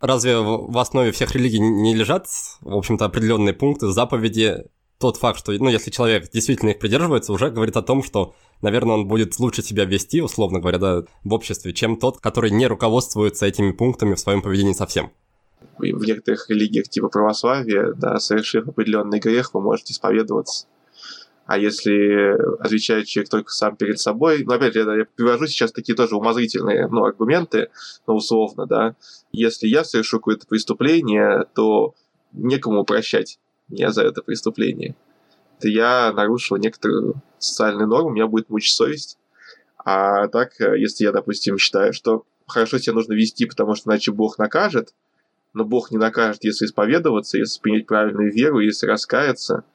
[0.00, 2.26] разве в основе всех религий не лежат,
[2.60, 4.64] в общем-то, определенные пункты, заповеди?
[4.98, 8.96] Тот факт, что, ну, если человек действительно их придерживается, уже говорит о том, что, наверное,
[8.96, 13.46] он будет лучше себя вести, условно говоря, да, в обществе, чем тот, который не руководствуется
[13.46, 15.10] этими пунктами в своем поведении совсем.
[15.78, 20.66] В некоторых религиях типа православия, да, совершив определенный грех, вы можете исповедоваться
[21.50, 25.96] а если отвечает человек только сам перед собой, ну, опять же, я привожу сейчас такие
[25.96, 27.70] тоже умозрительные ну, аргументы,
[28.06, 28.94] ну, условно, да,
[29.32, 31.96] если я совершу какое-то преступление, то
[32.30, 34.94] некому прощать меня за это преступление.
[35.58, 39.18] Это я нарушил некоторую социальную норму, у меня будет мучить совесть.
[39.76, 44.38] А так, если я, допустим, считаю, что хорошо себя нужно вести, потому что иначе Бог
[44.38, 44.94] накажет,
[45.52, 49.64] но Бог не накажет, если исповедоваться, если принять правильную веру, если раскаяться–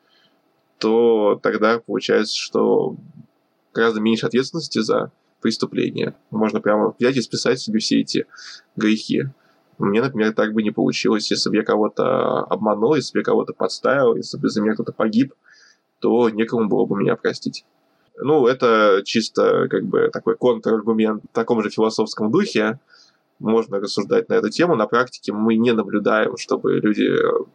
[0.80, 2.96] то тогда получается, что
[3.74, 5.12] гораздо меньше ответственности за
[5.42, 6.16] преступление.
[6.32, 8.26] Можно прямо взять и списать себе все эти
[8.76, 9.26] грехи.
[9.78, 13.54] Мне, например, так бы не получилось, если бы я кого-то обманул, если бы я кого-то
[13.54, 15.34] подставил, если бы за меня кто-то погиб,
[16.00, 17.66] то некому было бы меня простить.
[18.18, 22.80] Ну, это чисто как бы такой контраргумент в таком же философском духе,
[23.40, 24.76] можно рассуждать на эту тему.
[24.76, 27.06] На практике мы не наблюдаем, чтобы люди,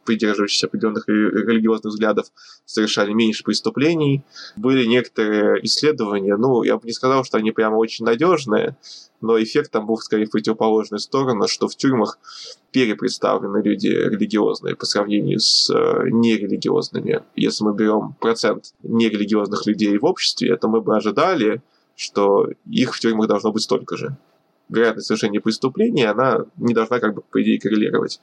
[0.05, 2.27] придерживающиеся определенных религиозных взглядов,
[2.65, 4.25] совершали меньше преступлений.
[4.57, 8.77] Были некоторые исследования, ну, я бы не сказал, что они прямо очень надежные,
[9.21, 12.19] но эффект там был скорее в противоположную сторону, что в тюрьмах
[12.73, 17.23] перепредставлены люди религиозные по сравнению с э, нерелигиозными.
[17.37, 21.63] Если мы берем процент нерелигиозных людей в обществе, то мы бы ожидали,
[21.97, 24.17] что их в тюрьмах должно быть столько же
[24.71, 28.21] вероятность совершения преступления, она не должна, как бы, по идее, коррелировать.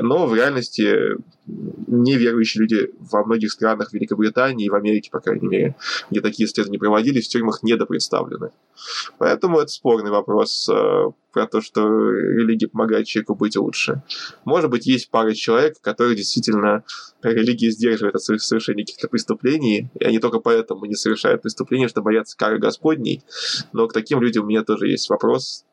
[0.00, 5.76] Но в реальности неверующие люди во многих странах Великобритании и в Америке, по крайней мере,
[6.10, 8.50] где такие исследования проводились, в тюрьмах недопредставлены.
[9.18, 14.02] Поэтому это спорный вопрос э, про то, что религия помогает человеку быть лучше.
[14.44, 16.84] Может быть, есть пара человек, которые действительно
[17.22, 22.36] религия сдерживает от совершения каких-то преступлений, и они только поэтому не совершают преступления, что боятся
[22.36, 23.22] кары Господней.
[23.72, 25.64] Но к таким людям у меня тоже есть вопрос,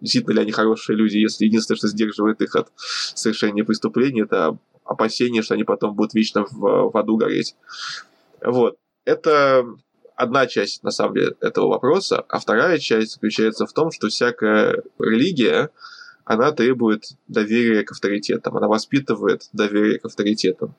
[0.00, 5.42] действительно ли они хорошие люди, если единственное, что сдерживает их от совершения преступления, это опасение,
[5.42, 7.54] что они потом будут вечно в, в аду гореть.
[8.40, 8.76] Вот.
[9.04, 9.64] Это
[10.16, 14.82] одна часть, на самом деле, этого вопроса, а вторая часть заключается в том, что всякая
[14.98, 15.70] религия,
[16.24, 20.74] она требует доверия к авторитетам, она воспитывает доверие к авторитетам.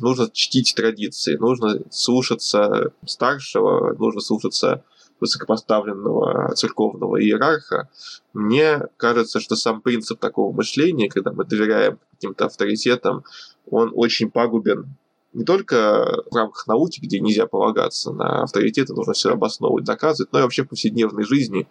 [0.00, 4.84] Нужно чтить традиции, нужно слушаться старшего, нужно слушаться
[5.20, 7.88] высокопоставленного церковного иерарха,
[8.32, 13.24] мне кажется, что сам принцип такого мышления, когда мы доверяем каким-то авторитетам,
[13.70, 14.96] он очень пагубен
[15.32, 20.40] не только в рамках науки, где нельзя полагаться на авторитеты, нужно все обосновывать, доказывать, но
[20.40, 21.68] и вообще в повседневной жизни,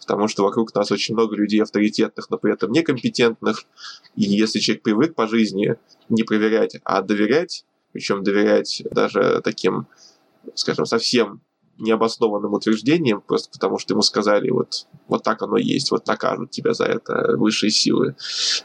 [0.00, 3.64] потому что вокруг нас очень много людей авторитетных, но при этом некомпетентных,
[4.16, 5.76] и если человек привык по жизни
[6.08, 9.86] не проверять, а доверять, причем доверять даже таким,
[10.54, 11.42] скажем, совсем
[11.80, 16.74] необоснованным утверждением, просто потому что ему сказали, вот, вот так оно есть, вот накажут тебя
[16.74, 18.14] за это высшие силы,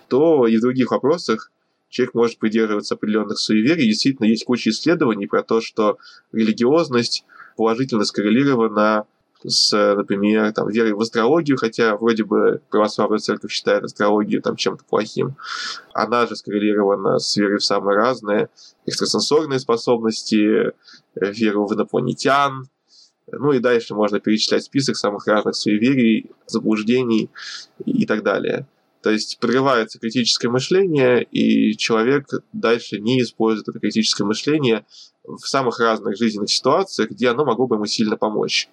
[0.08, 1.52] то и в других вопросах
[1.90, 3.88] человек может придерживаться определенных суеверий.
[3.88, 5.98] Действительно, есть куча исследований про то, что
[6.32, 7.26] религиозность
[7.56, 9.06] положительно скоррелирована
[9.48, 14.84] с, например, там, верой в астрологию, хотя вроде бы православная церковь считает астрологию там чем-то
[14.84, 15.36] плохим.
[15.94, 18.50] Она же скоррелирована с верой в самые разные
[18.86, 20.72] экстрасенсорные способности,
[21.16, 22.66] веру в инопланетян,
[23.32, 27.30] ну и дальше можно перечислять список самых разных суеверий, заблуждений
[27.86, 28.68] и так далее.
[29.02, 34.86] То есть подрывается критическое мышление, и человек дальше не использует это критическое мышление
[35.24, 38.68] в самых разных жизненных ситуациях, где оно могло бы ему сильно помочь.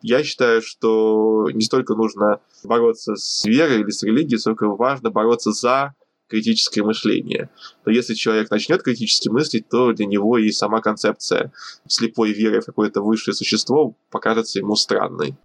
[0.00, 5.52] Я считаю, что не столько нужно бороться с верой или с религией, сколько важно бороться
[5.52, 5.94] за
[6.28, 7.50] критическое мышление.
[7.84, 11.52] Но если человек начнет критически мыслить, то для него и сама концепция
[11.86, 15.36] слепой веры в какое-то высшее существо покажется ему странной.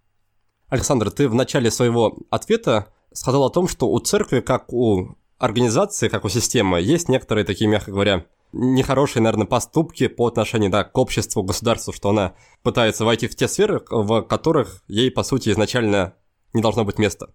[0.70, 6.10] Александр, ты в начале своего ответа сказал о том, что у церкви, как у организации,
[6.10, 10.98] как у системы, есть некоторые такие, мягко говоря, нехорошие, наверное, поступки по отношению да, к
[10.98, 16.16] обществу, государству, что она пытается войти в те сферы, в которых ей, по сути, изначально
[16.54, 17.30] не должно быть места.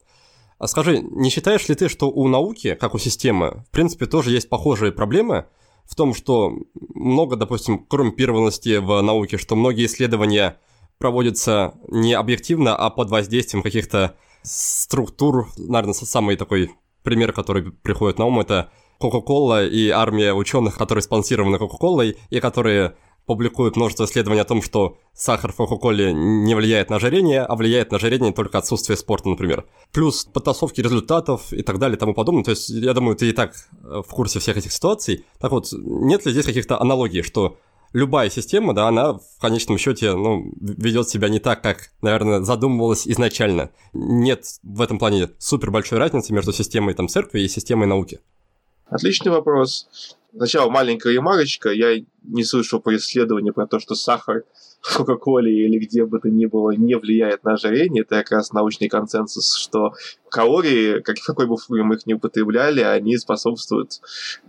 [0.58, 4.32] А скажи, не считаешь ли ты, что у науки, как у системы, в принципе, тоже
[4.32, 5.46] есть похожие проблемы
[5.84, 6.52] в том, что
[6.94, 10.58] много, допустим, коррумпированности в науке, что многие исследования
[10.98, 15.48] проводятся не объективно, а под воздействием каких-то структур.
[15.56, 21.56] Наверное, самый такой пример, который приходит на ум, это Coca-Cola и армия ученых, которые спонсированы
[21.56, 22.96] Coca-Cola и которые
[23.28, 27.90] публикуют множество исследований о том, что сахар в Кока-Коле не влияет на ожирение, а влияет
[27.90, 29.66] на ожирение только отсутствие спорта, например.
[29.92, 32.42] Плюс подтасовки результатов и так далее и тому подобное.
[32.42, 35.26] То есть, я думаю, ты и так э, в курсе всех этих ситуаций.
[35.40, 37.58] Так вот, нет ли здесь каких-то аналогий, что
[37.92, 43.06] любая система, да, она в конечном счете, ну, ведет себя не так, как, наверное, задумывалась
[43.06, 43.70] изначально.
[43.92, 48.20] Нет в этом плане супер большой разницы между системой там церкви и системой науки.
[48.86, 50.16] Отличный вопрос.
[50.34, 51.70] Сначала маленькая ремарочка.
[51.70, 54.44] Я не слышал про исследование про то, что сахар
[54.80, 58.02] в Кока-Коле или где бы то ни было не влияет на ожирение.
[58.02, 59.94] Это как раз научный консенсус, что
[60.30, 64.00] калории, как, какой бы форме мы их не употребляли, они способствуют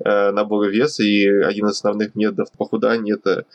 [0.03, 3.45] э, набору веса, и один из основных методов похудания– это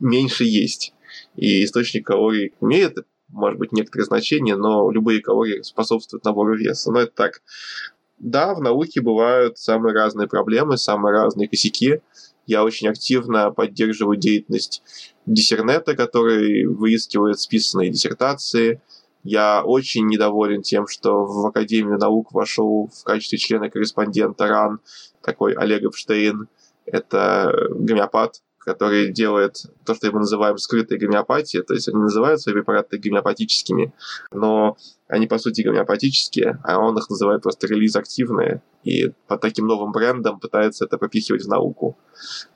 [0.00, 0.94] меньше есть.
[1.36, 6.92] И источник калорий имеет может быть, некоторое значение, но любые калории способствуют набору веса.
[6.92, 7.42] Но это так,
[8.18, 12.00] да, в науке бывают самые разные проблемы, самые разные косяки.
[12.46, 14.82] Я очень активно поддерживаю деятельность
[15.26, 18.80] диссернета, который выискивает списанные диссертации.
[19.22, 24.80] Я очень недоволен тем, что в Академию наук вошел в качестве члена-корреспондента РАН
[25.22, 26.48] такой Олег Эпштейн.
[26.86, 32.52] Это гомеопат, который делает то, что мы называем скрытой гомеопатией, то есть они называют свои
[32.52, 33.94] препараты гомеопатическими,
[34.32, 34.76] но
[35.06, 40.40] они по сути гомеопатические, а он их называет просто релиз-активные, и под таким новым брендом
[40.40, 41.96] пытается это пропихивать в науку.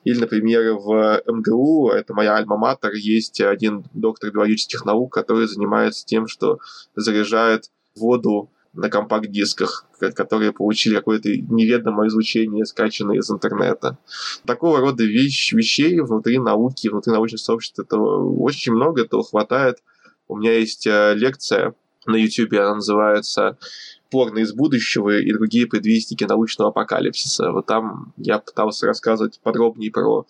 [0.03, 6.27] Или, например, в МГУ, это моя альма-матер, есть один доктор биологических наук, который занимается тем,
[6.27, 6.59] что
[6.93, 13.97] заряжает воду на компакт-дисках, которые получили какое-то неведомое излучение, скачанное из интернета.
[14.45, 19.79] Такого рода вещь, вещей внутри науки, внутри научного сообщества это очень много, этого хватает.
[20.27, 23.57] У меня есть э, лекция на YouTube, она называется
[24.09, 27.51] порно из будущего и другие предвестники научного апокалипсиса.
[27.51, 30.25] Вот там я пытался рассказывать подробнее про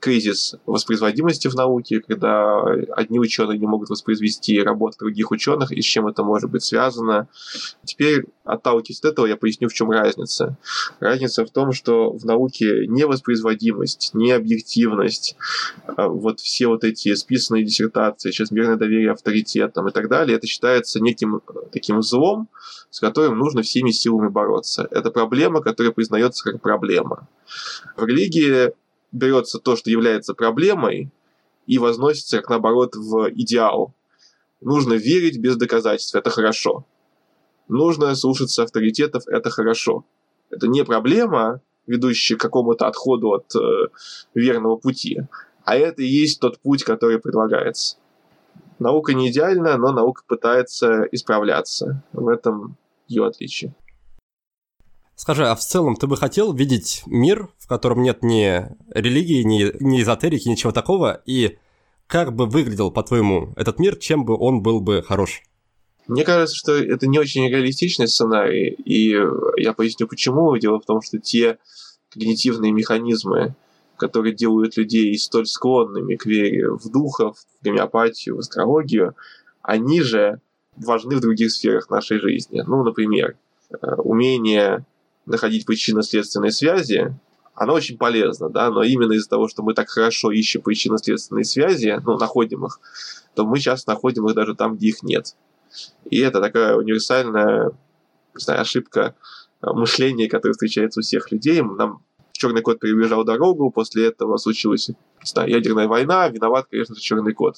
[0.00, 5.84] кризис воспроизводимости в науке, когда одни ученые не могут воспроизвести работы других ученых, и с
[5.84, 7.28] чем это может быть связано.
[7.84, 10.56] Теперь, отталкиваясь от этого, я поясню, в чем разница.
[11.00, 15.36] Разница в том, что в науке невоспроизводимость, необъективность,
[15.86, 21.00] а вот все вот эти списанные диссертации, чрезмерное доверие авторитетам и так далее, это считается
[21.00, 21.40] неким
[21.72, 22.48] таким злом,
[22.90, 24.86] с которым нужно всеми силами бороться.
[24.90, 27.28] Это проблема, которая признается как проблема.
[27.96, 28.72] В религии
[29.16, 31.10] берется то, что является проблемой,
[31.66, 33.92] и возносится, как наоборот, в идеал.
[34.60, 36.86] Нужно верить без доказательств, это хорошо.
[37.68, 40.04] Нужно слушаться авторитетов, это хорошо.
[40.50, 43.88] Это не проблема, ведущая к какому-то отходу от э,
[44.34, 45.22] верного пути,
[45.64, 47.96] а это и есть тот путь, который предлагается.
[48.78, 52.04] Наука не идеальна, но наука пытается исправляться.
[52.12, 52.76] В этом
[53.08, 53.74] ее отличие.
[55.16, 59.72] Скажи, а в целом ты бы хотел видеть мир, в котором нет ни религии, ни,
[59.82, 61.56] ни эзотерики, ничего такого, и
[62.06, 65.42] как бы выглядел, по-твоему, этот мир, чем бы он был бы хорош?
[66.06, 69.16] Мне кажется, что это не очень реалистичный сценарий, и
[69.56, 70.56] я поясню почему.
[70.58, 71.58] Дело в том, что те
[72.10, 73.56] когнитивные механизмы,
[73.96, 79.16] которые делают людей столь склонными к вере в духов, в гомеопатию, в астрологию,
[79.62, 80.40] они же
[80.76, 82.62] важны в других сферах нашей жизни.
[82.64, 83.36] Ну, например,
[83.70, 84.84] э, умение
[85.26, 87.14] находить причинно-следственные связи,
[87.54, 91.98] оно очень полезно, да, но именно из-за того, что мы так хорошо ищем причинно-следственные связи,
[92.04, 92.80] ну, находим их,
[93.34, 95.34] то мы сейчас находим их даже там, где их нет.
[96.10, 97.72] И это такая универсальная,
[98.34, 99.14] не знаю, ошибка
[99.62, 101.62] э, мышления, которая встречается у всех людей.
[101.62, 102.02] Нам
[102.32, 107.32] черный кот перебежал дорогу, после этого случилась не знаю, ядерная война, виноват, конечно же, черный
[107.32, 107.56] кот.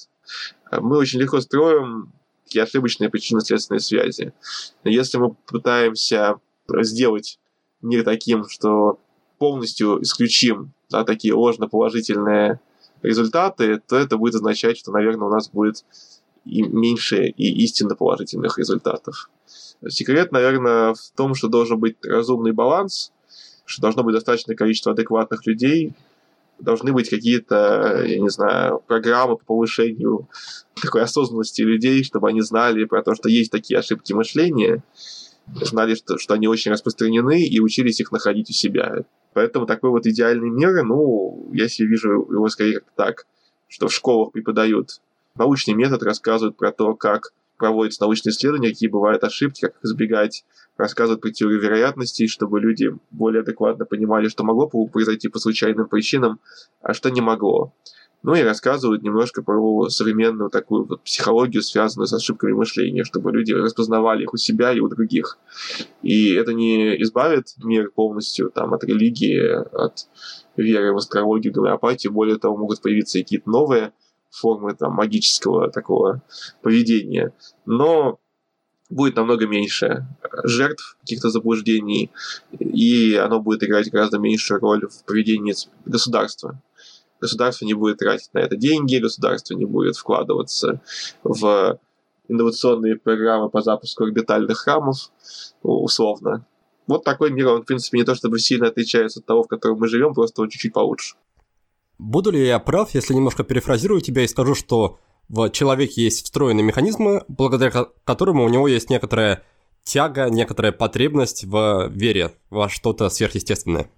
[0.73, 2.13] Мы очень легко строим
[2.45, 4.33] такие ошибочные причинно-следственные связи.
[4.85, 6.37] Если мы пытаемся
[6.69, 7.39] сделать
[7.83, 8.99] мир таким, что
[9.39, 12.61] полностью исключим да, такие ложно-положительные
[13.03, 15.85] результаты, то это будет означать, что, наверное, у нас будет
[16.45, 19.31] и меньше и истинно положительных результатов.
[19.89, 23.13] Секрет, наверное, в том, что должен быть разумный баланс,
[23.65, 25.93] что должно быть достаточное количество адекватных людей,
[26.59, 30.29] должны быть какие-то, я не знаю, программы по повышению
[30.83, 34.83] такой осознанности людей, чтобы они знали про то, что есть такие ошибки мышления,
[35.63, 39.05] знали, что, что они очень распространены и учились их находить у себя.
[39.35, 43.27] Поэтому такой вот идеальный мир, ну, я себе вижу его скорее как так,
[43.69, 45.01] что в школах преподают
[45.37, 50.45] научный метод, рассказывают про то, как проводятся научные исследования, какие бывают ошибки, как их избегать,
[50.77, 56.41] рассказывают про теорию вероятностей, чтобы люди более адекватно понимали, что могло произойти по случайным причинам,
[56.81, 57.73] а что не могло.
[58.29, 63.53] Ну и рассказывают немножко про современную такую вот психологию, связанную с ошибками мышления, чтобы люди
[63.53, 65.39] распознавали их у себя и у других.
[66.03, 69.41] И это не избавит мир полностью там, от религии,
[69.75, 70.09] от
[70.59, 72.13] веры в астрологию, гомеопатию.
[72.13, 73.95] Более того, могут появиться какие-то новые
[74.29, 76.21] формы там, магического такого
[76.61, 77.33] поведения.
[77.65, 78.21] Но
[78.91, 80.07] будет намного меньше
[80.45, 82.11] жертв каких-то заблуждений,
[82.59, 85.55] и оно будет играть гораздо меньшую роль в поведении
[85.87, 86.61] государства
[87.21, 90.81] государство не будет тратить на это деньги, государство не будет вкладываться
[91.23, 91.79] в
[92.29, 95.11] инновационные программы по запуску орбитальных храмов,
[95.63, 96.47] условно.
[96.87, 99.79] Вот такой мир, он, в принципе, не то чтобы сильно отличается от того, в котором
[99.79, 101.17] мы живем, просто он чуть-чуть получше.
[101.99, 104.99] Буду ли я прав, если немножко перефразирую тебя и скажу, что
[105.29, 109.43] в человеке есть встроенные механизмы, благодаря которым у него есть некоторая
[109.83, 113.91] тяга, некоторая потребность в вере во что-то сверхъестественное?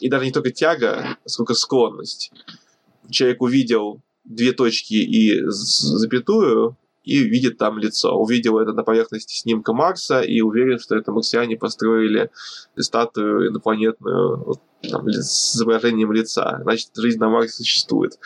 [0.00, 2.32] И даже не только тяга, сколько склонность.
[3.10, 6.76] Человек увидел две точки и запятую,
[7.06, 8.14] и видит там лицо.
[8.18, 12.30] Увидел это на поверхности снимка Марса и уверен, что это марсиане построили
[12.76, 16.58] статую инопланетную там, с изображением лица.
[16.62, 18.18] Значит, жизнь на Марсе существует.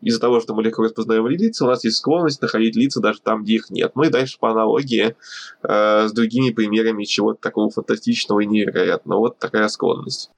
[0.00, 3.42] Из-за того, что мы легко распознаем лица, у нас есть склонность находить лица даже там,
[3.42, 3.92] где их нет.
[3.94, 5.16] Ну и дальше по аналогии
[5.62, 9.18] э, с другими примерами чего-то такого фантастичного и невероятного.
[9.18, 10.30] Вот такая склонность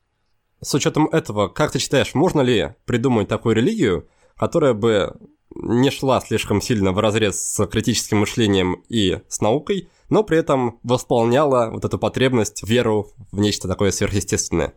[0.65, 5.17] с учетом этого, как ты считаешь, можно ли придумать такую религию, которая бы
[5.55, 10.81] не шла слишком сильно в разрез с критическим мышлением и с наукой, но при этом
[10.83, 14.75] восполняла вот эту потребность, веру в нечто такое сверхъестественное?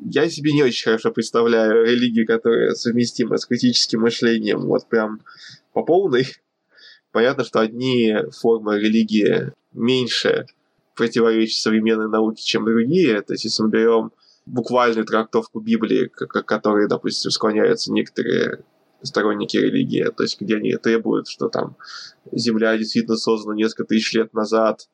[0.00, 5.20] Я себе не очень хорошо представляю религию, которая совместима с критическим мышлением, вот прям
[5.72, 6.26] по полной.
[7.10, 10.46] Понятно, что одни формы религии меньше
[10.94, 13.20] противоречат современной науке, чем другие.
[13.22, 14.12] То есть, если мы берем
[14.48, 18.64] буквальную трактовку Библии, к которой, допустим, склоняются некоторые
[19.02, 21.76] сторонники религии, то есть где они требуют, что там
[22.32, 24.88] Земля действительно создана несколько тысяч лет назад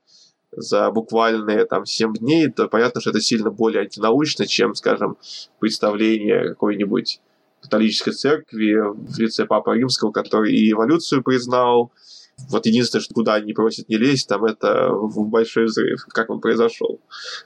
[0.52, 5.16] за буквальные там 7 дней, то понятно, что это сильно более антинаучно, чем, скажем,
[5.58, 7.20] представление какой-нибудь
[7.62, 11.92] католической церкви в лице Папы Римского, который и эволюцию признал,
[12.48, 16.40] вот единственное, что куда они просят не лезть, там это в большой взрыв, как он
[16.40, 17.00] произошел.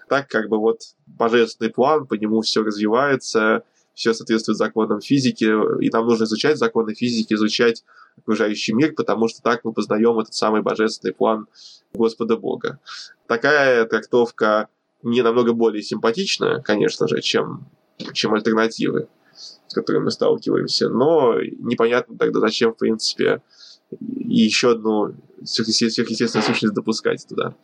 [0.08, 3.64] Так как бы вот божественный план, по нему все развивается,
[3.94, 5.44] все соответствует законам физики,
[5.82, 7.84] и нам нужно изучать законы физики, изучать
[8.16, 11.48] окружающий мир, потому что так мы познаем этот самый божественный план
[11.92, 12.78] Господа Бога.
[13.26, 14.68] Такая трактовка
[15.02, 17.68] не намного более симпатична, конечно же, чем,
[18.12, 23.42] чем альтернативы, с которыми мы сталкиваемся, но непонятно тогда, зачем, в принципе,
[23.90, 25.14] и еще одну
[25.44, 27.54] сверхъестественную сущность допускать туда.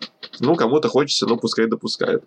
[0.40, 2.24] Ну, кому-то хочется, ну, пускай допускают.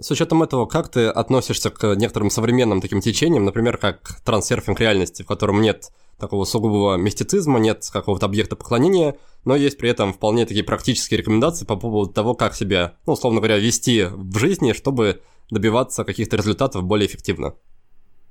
[0.00, 5.22] С учетом этого, как ты относишься к некоторым современным таким течениям, например, как трансерфинг реальности,
[5.22, 10.46] в котором нет такого сугубого мистицизма, нет какого-то объекта поклонения, но есть при этом вполне
[10.46, 15.22] такие практические рекомендации по поводу того, как себя, ну, условно говоря, вести в жизни, чтобы
[15.50, 17.54] добиваться каких-то результатов более эффективно.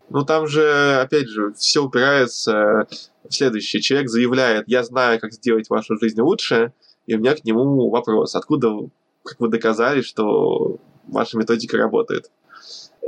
[0.10, 2.88] Ну, там же, опять же, все упирается
[3.28, 3.82] в следующее.
[3.82, 6.74] Человек заявляет, я знаю, как сделать вашу жизнь лучше,
[7.08, 8.36] и у меня к нему вопрос.
[8.36, 8.89] Откуда,
[9.24, 10.78] как вы доказали, что
[11.08, 12.32] ваша методика работает?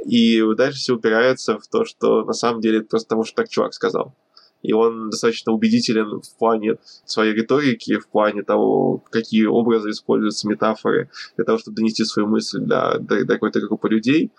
[0.05, 3.49] И дальше все упирается в то, что на самом деле это просто потому, что так
[3.49, 4.13] чувак сказал.
[4.61, 11.09] И он достаточно убедителен в плане своей риторики, в плане того, какие образы используются, метафоры,
[11.35, 14.31] для того, чтобы донести свою мысль до, до, до какой-то группы людей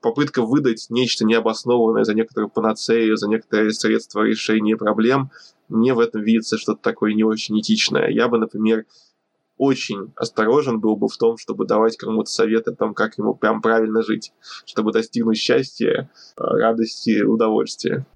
[0.00, 5.30] попытка выдать нечто необоснованное за некоторую панацею, за некоторые средства решения проблем,
[5.68, 8.08] мне в этом видится что-то такое не очень этичное.
[8.08, 8.86] Я бы, например,
[9.56, 13.60] очень осторожен был бы в том, чтобы давать кому-то советы о том, как ему прям
[13.60, 14.32] правильно жить,
[14.64, 18.06] чтобы достигнуть счастья, радости, удовольствия.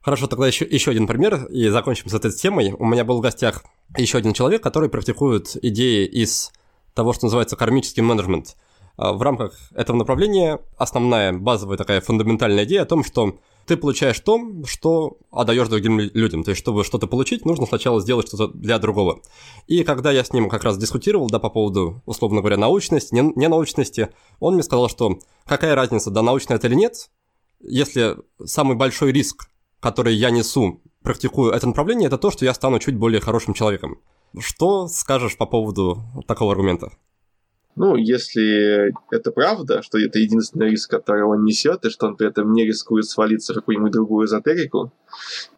[0.00, 2.74] Хорошо, тогда еще, еще один пример, и закончим с этой темой.
[2.78, 3.62] У меня был в гостях
[3.96, 6.50] еще один человек, который практикует идеи из
[6.94, 8.56] того, что называется кармический менеджмент.
[8.96, 14.20] А, в рамках этого направления основная базовая такая фундаментальная идея о том, что ты получаешь
[14.20, 16.44] то, что отдаешь другим людям.
[16.44, 19.20] То есть, чтобы что-то получить, нужно сначала сделать что-то для другого.
[19.66, 23.48] И когда я с ним как раз дискутировал, да, по поводу, условно говоря, научности, не,
[23.48, 27.10] научности, он мне сказал, что какая разница, да, научно это или нет,
[27.60, 29.48] если самый большой риск,
[29.80, 33.98] который я несу, практикую это направление, это то, что я стану чуть более хорошим человеком.
[34.38, 36.90] Что скажешь по поводу такого аргумента?
[37.76, 42.28] Ну, если это правда, что это единственный риск, который он несет, и что он при
[42.28, 44.92] этом не рискует свалиться в какую-нибудь другую эзотерику,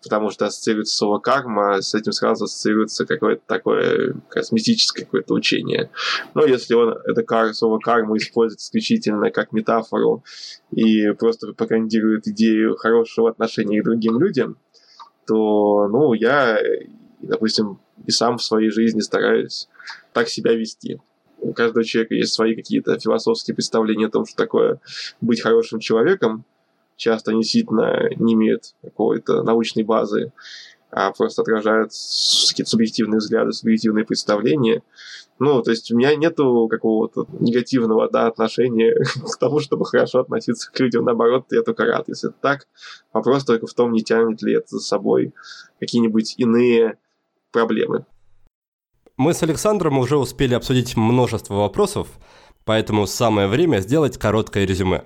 [0.03, 5.91] потому что ассоциируется слово карма, с этим сразу ассоциируется какое-то такое косметическое какое-то учение.
[6.35, 10.25] Но если он это кар, слово карма использует исключительно как метафору
[10.71, 14.57] и просто пропагандирует идею хорошего отношения к другим людям,
[15.27, 16.59] то, ну, я,
[17.21, 19.69] допустим, и сам в своей жизни стараюсь
[20.15, 20.99] так себя вести
[21.47, 24.81] у каждого человека есть свои какие-то философские представления о том, что такое
[25.21, 26.45] быть хорошим человеком.
[26.97, 30.33] Часто они действительно не имеют какой-то научной базы,
[30.91, 31.91] а просто отражают
[32.49, 34.83] какие-то субъективные взгляды, субъективные представления.
[35.39, 40.71] Ну, то есть у меня нету какого-то негативного да, отношения к тому, чтобы хорошо относиться
[40.73, 41.05] к людям.
[41.05, 42.67] Наоборот, я только рад, если это так.
[43.13, 45.35] Вопрос только в том, не тянет ли это за собой
[45.79, 46.99] какие-нибудь иные
[47.53, 48.07] проблемы.
[49.17, 52.07] Мы с Александром уже успели обсудить множество вопросов,
[52.67, 55.05] поэтому самое время сделать короткое резюме.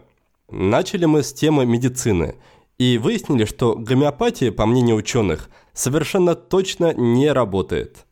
[0.50, 2.34] Начали мы с темы медицины
[2.76, 8.04] и выяснили, что гомеопатия, по мнению ученых, совершенно точно не работает.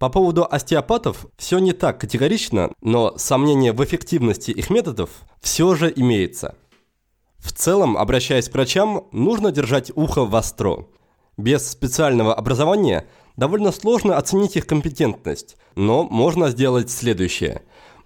[0.00, 5.92] По поводу остеопатов все не так категорично, но сомнение в эффективности их методов все же
[5.94, 6.56] имеется.
[7.38, 10.86] В целом, обращаясь к врачам, нужно держать ухо востро.
[11.36, 13.06] Без специального образования–
[13.36, 17.62] довольно сложно оценить их компетентность, но можно сделать следующее.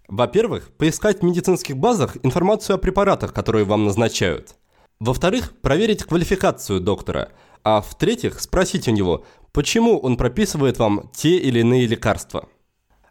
[0.08, 4.56] Во-первых, поискать в медицинских базах информацию о препаратах, которые вам назначают.
[4.98, 7.30] Во-вторых, проверить квалификацию доктора.
[7.62, 12.48] А в-третьих, спросить у него, почему он прописывает вам те или иные лекарства.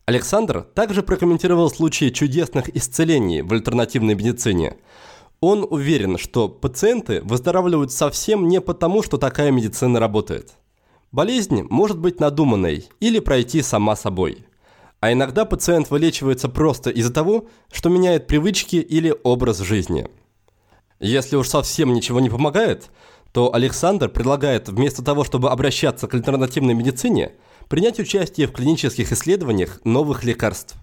[0.05, 4.78] Александр также прокомментировал случаи чудесных исцелений в альтернативной медицине.
[5.39, 10.55] Он уверен, что пациенты выздоравливают совсем не потому, что такая медицина работает.
[11.12, 14.45] Болезнь может быть надуманной или пройти сама собой.
[14.99, 20.07] А иногда пациент вылечивается просто из-за того, что меняет привычки или образ жизни.
[20.99, 22.91] Если уж совсем ничего не помогает,
[23.32, 27.34] то Александр предлагает вместо того, чтобы обращаться к альтернативной медицине,
[27.70, 30.76] принять участие в клинических исследованиях новых лекарств.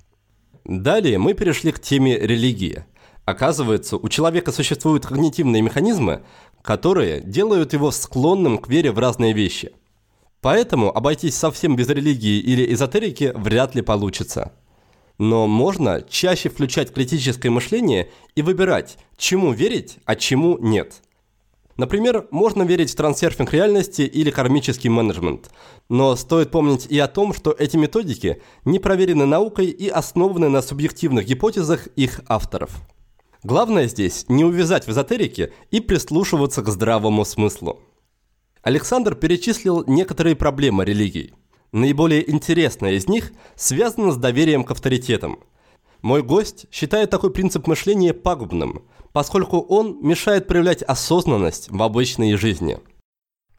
[0.65, 2.85] Далее мы перешли к теме религии.
[3.27, 6.25] Оказывается, у человека существуют когнитивные механизмы,
[6.63, 9.73] которые делают его склонным к вере в разные вещи–
[10.47, 14.53] Поэтому обойтись совсем без религии или эзотерики вряд ли получится.
[15.19, 21.03] Но можно чаще включать критическое мышление и выбирать, чему верить, а чему нет.
[21.77, 25.51] Например, можно верить в трансерфинг реальности или кармический менеджмент.
[25.89, 30.63] Но стоит помнить и о том, что эти методики не проверены наукой и основаны на
[30.63, 32.71] субъективных гипотезах их авторов.
[33.43, 37.83] Главное здесь не увязать в эзотерике и прислушиваться к здравому смыслу.
[38.67, 41.35] Александр перечислил некоторые проблемы религий.
[41.71, 45.39] Наиболее интересная из них связана с доверием к авторитетам.
[46.03, 52.81] Мой гость считает такой принцип мышления пагубным, поскольку он мешает проявлять осознанность в обычной жизни.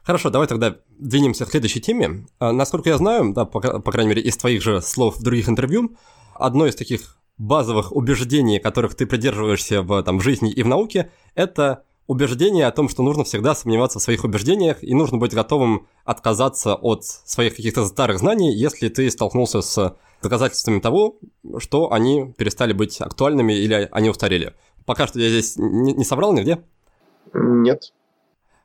[0.04, 2.28] Хорошо, давай тогда двинемся к следующей теме.
[2.40, 5.48] А, насколько я знаю, да, по, по крайней мере, из твоих же слов в других
[5.48, 5.96] интервью,
[6.36, 11.12] одно из таких базовых убеждений, которых ты придерживаешься в, там, в жизни и в науке,
[11.34, 15.88] это убеждение о том, что нужно всегда сомневаться в своих убеждениях и нужно быть готовым
[16.06, 21.20] отказаться от своих каких-то старых знаний, если ты столкнулся с доказательствами того,
[21.60, 24.56] что они перестали быть актуальными или они устарели.
[24.86, 26.64] Пока что я здесь не, не собрал нигде?
[27.34, 27.94] Нет.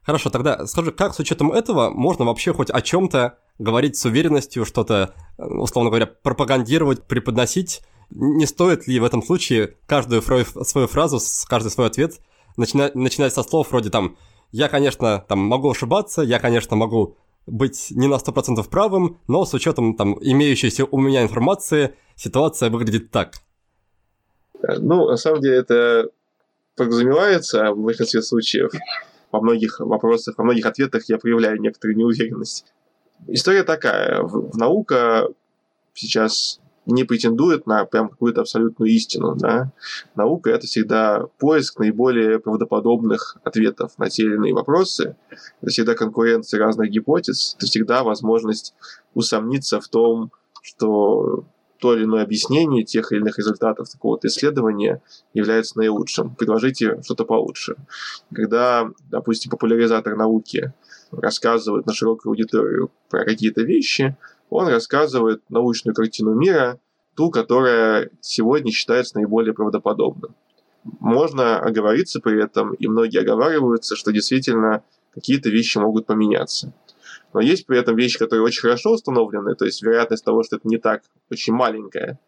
[0.02, 4.64] Хорошо, тогда скажи, как с учетом этого можно вообще хоть о чем-то говорить с уверенностью,
[4.64, 7.82] что-то, условно говоря, пропагандировать, преподносить?
[8.10, 11.18] Не стоит ли в этом случае каждую свою фразу,
[11.48, 12.20] каждый свой ответ–
[12.56, 14.16] начинать, начинать со слов вроде там
[14.50, 19.54] «я, конечно, там могу ошибаться, я, конечно, могу быть не на 100% правым, но с
[19.54, 23.34] учетом там имеющейся у меня информации ситуация выглядит так».
[24.62, 26.08] Ну, на самом деле это
[26.76, 28.72] подразумевается в большинстве случаев.
[29.30, 32.66] Во многих вопросах, во многих ответах я проявляю некоторую неуверенность.
[33.28, 34.22] История такая.
[34.22, 35.28] В, в наука
[35.94, 39.36] сейчас не претендует на прям какую-то абсолютную истину.
[39.36, 39.72] Да?
[40.14, 45.16] Наука— это всегда поиск наиболее правдоподобных ответов на те или иные вопросы.
[45.60, 47.54] Это всегда конкуренция разных гипотез.
[47.56, 48.74] Это всегда возможность
[49.14, 51.44] усомниться в том, что
[51.78, 55.02] то или иное объяснение тех или иных результатов такого-то исследования
[55.34, 56.36] является наилучшим.
[56.36, 57.74] Предложите что-то получше.
[58.32, 60.72] Когда, допустим, популяризатор науки
[61.10, 64.16] рассказывает на широкую аудиторию про какие-то вещи,
[64.52, 66.78] он рассказывает научную картину мира,
[67.14, 70.30] ту, которая сегодня считается наиболее правдоподобной.
[70.84, 74.82] Можно оговориться при этом, и многие оговариваются, что действительно
[75.14, 76.72] какие-то вещи могут поменяться.
[77.32, 80.68] Но есть при этом вещи, которые очень хорошо установлены, то есть вероятность того, что это
[80.68, 82.18] не так, очень маленькая.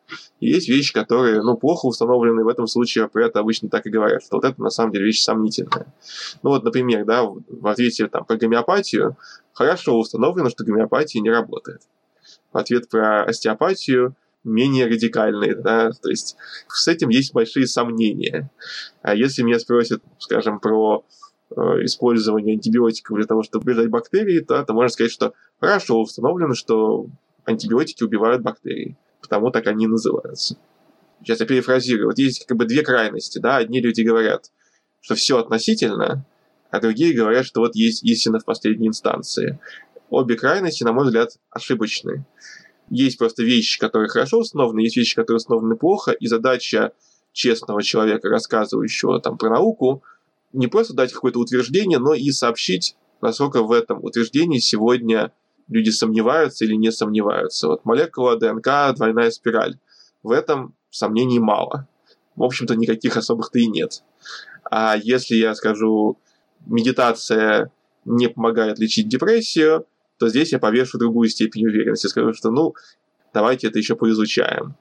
[0.40, 3.90] И есть вещи, которые, ну, плохо установлены, в этом случае про это обычно так и
[3.90, 5.92] говорят, что вот это на самом деле вещь сомнительная.
[6.42, 9.16] Ну вот, например, да, в ответе там, про гомеопатию
[9.52, 11.82] хорошо установлено, что гомеопатия не работает.
[12.54, 16.36] Ответ про остеопатию менее радикальные, да, то есть
[16.68, 18.50] с этим есть большие сомнения.
[19.00, 21.02] А если меня спросят, скажем, про
[21.56, 26.54] Э, использования антибиотиков для того, чтобы убивать бактерии, то, то можно сказать, что хорошо установлено,
[26.54, 27.06] что
[27.44, 30.56] антибиотики убивают бактерии, потому так они называются.
[31.20, 32.08] Сейчас я перефразирую.
[32.08, 34.50] Вот есть как бы две крайности, да, одни люди говорят,
[35.00, 36.24] что все относительно,
[36.70, 39.60] а другие говорят, что вот есть истина в последней инстанции.
[40.14, 42.24] Обе крайности, на мой взгляд, ошибочны.
[42.88, 46.92] Есть просто вещи, которые хорошо установлены, есть вещи, которые установлены плохо, и задача
[47.32, 50.04] честного человека, рассказывающего там про науку,
[50.52, 55.32] не просто дать какое-то утверждение, но и сообщить, насколько в этом утверждении сегодня
[55.66, 57.66] люди сомневаются или не сомневаются.
[57.66, 59.78] Вот молекула ДНК, двойная спираль.
[60.22, 61.88] В этом сомнений мало.
[62.36, 64.04] В общем-то, никаких особых-то и нет.
[64.70, 66.18] А если я скажу,
[66.66, 67.72] медитация
[68.04, 69.86] не помогает лечить депрессию,
[70.18, 72.06] то здесь я повешу другую степень уверенности.
[72.06, 72.74] Скажу, что ну,
[73.32, 74.76] давайте это еще поизучаем.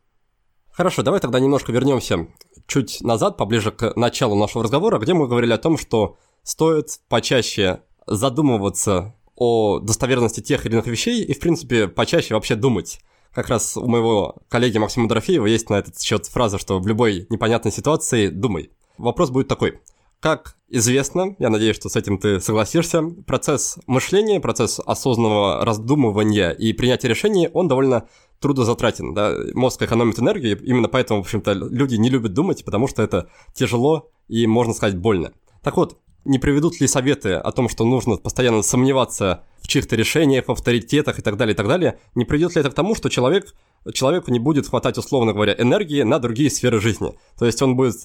[0.72, 2.28] Хорошо, давай тогда немножко вернемся
[2.66, 7.82] чуть назад, поближе к началу нашего разговора, где мы говорили о том, что стоит почаще
[8.08, 13.00] задумываться о достоверности тех или иных вещей и, в принципе, почаще вообще думать.
[13.34, 17.26] Как раз у моего коллеги Максима Дорофеева есть на этот счет фраза, что в любой
[17.30, 18.72] непонятной ситуации думай.
[18.98, 19.80] Вопрос будет такой.
[20.24, 26.72] Как известно, я надеюсь, что с этим ты согласишься, процесс мышления, процесс осознанного раздумывания и
[26.72, 28.08] принятия решений, он довольно
[28.40, 33.04] трудозатратен, да, мозг экономит энергию, именно поэтому, в общем-то, люди не любят думать, потому что
[33.04, 35.34] это тяжело и, можно сказать, больно.
[35.62, 40.48] Так вот, не приведут ли советы о том, что нужно постоянно сомневаться в чьих-то решениях,
[40.48, 43.10] в авторитетах и так далее, и так далее, не приведет ли это к тому, что
[43.10, 43.54] человек,
[43.92, 47.14] человеку не будет хватать, условно говоря, энергии на другие сферы жизни?
[47.38, 47.96] То есть он будет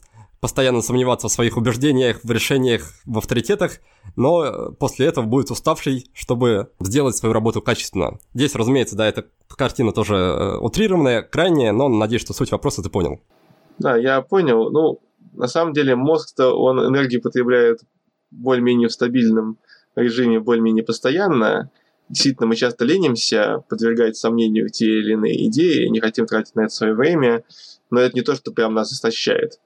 [0.41, 3.79] постоянно сомневаться в своих убеждениях, в решениях, в авторитетах,
[4.17, 8.19] но после этого будет уставший, чтобы сделать свою работу качественно.
[8.35, 12.91] Здесь, разумеется, да, эта картина тоже э, утрированная, крайняя, но надеюсь, что суть вопроса ты
[12.91, 13.21] понял.
[13.79, 14.71] Да, я понял.
[14.71, 15.01] Ну,
[15.35, 17.81] на самом деле мозг-то, он энергию потребляет
[18.31, 19.59] более-менее в стабильном
[19.97, 21.71] режиме, более-менее постоянно.
[22.09, 26.75] Действительно, мы часто ленимся подвергать сомнению те или иные идеи, не хотим тратить на это
[26.75, 27.45] свое время,
[27.91, 29.61] но это не то, что прям нас истощает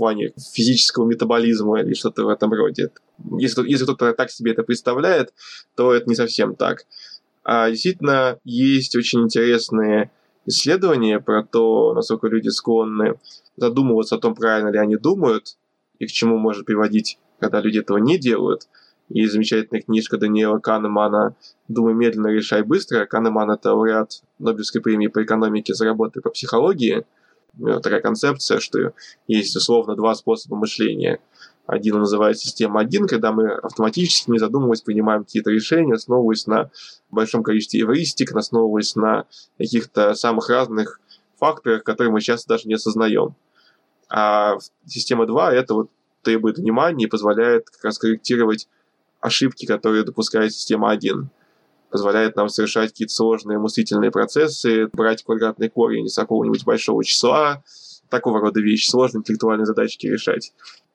[0.00, 2.90] плане физического метаболизма или что-то в этом роде.
[3.38, 5.34] Если, если кто-то так себе это представляет,
[5.76, 6.86] то это не совсем так.
[7.44, 10.10] А действительно, есть очень интересные
[10.46, 13.18] исследования про то, насколько люди склонны
[13.56, 15.58] задумываться о том, правильно ли они думают,
[15.98, 18.68] и к чему может приводить, когда люди этого не делают.
[19.10, 21.34] И замечательная книжка Даниэла Канемана
[21.68, 23.04] «Думай медленно, решай быстро».
[23.04, 27.04] Канеман– это лауреат Нобелевской премии по экономике за работой по психологии–
[27.82, 28.92] такая концепция, что
[29.26, 31.20] есть условно два способа мышления.
[31.66, 36.70] Один называется система 1, когда мы автоматически, не задумываясь, принимаем какие-то решения, основываясь на
[37.10, 39.26] большом количестве эвристик, основываясь на
[39.56, 41.00] каких-то самых разных
[41.38, 43.36] факторах, которые мы часто даже не осознаем.
[44.08, 45.90] А система 2 это вот
[46.22, 48.68] требует внимания и позволяет как раз корректировать
[49.20, 51.30] ошибки, которые допускает система 1
[51.90, 57.62] позволяет нам совершать какие-то сложные мыслительные процессы, брать квадратный корень из какого-нибудь большого числа,
[58.08, 60.52] такого рода вещи, сложные интеллектуальные задачки решать.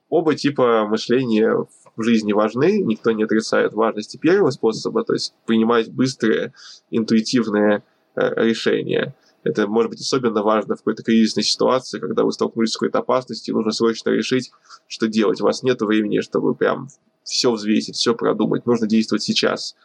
[0.10, 1.66] Оба типа мышления
[1.96, 6.54] в жизни важны, никто не отрицает важности первого способа, то есть принимать быстрые,
[6.91, 7.84] интуитивные
[8.16, 9.16] э, решения.
[9.43, 13.56] Это может быть особенно важно в какой-то кризисной ситуации, когда вы столкнулись с какой-то опасностью,
[13.56, 14.52] нужно срочно решить,
[14.88, 15.39] что делать.
[15.39, 16.88] У вас нет времени, чтобы прям
[17.24, 18.66] все взвесить, все продумать.
[18.66, 19.76] Нужно действовать сейчас.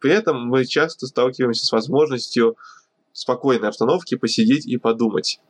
[0.00, 2.56] При этом мы часто сталкиваемся с возможностью
[3.12, 5.40] спокойной обстановке посидеть и подумать.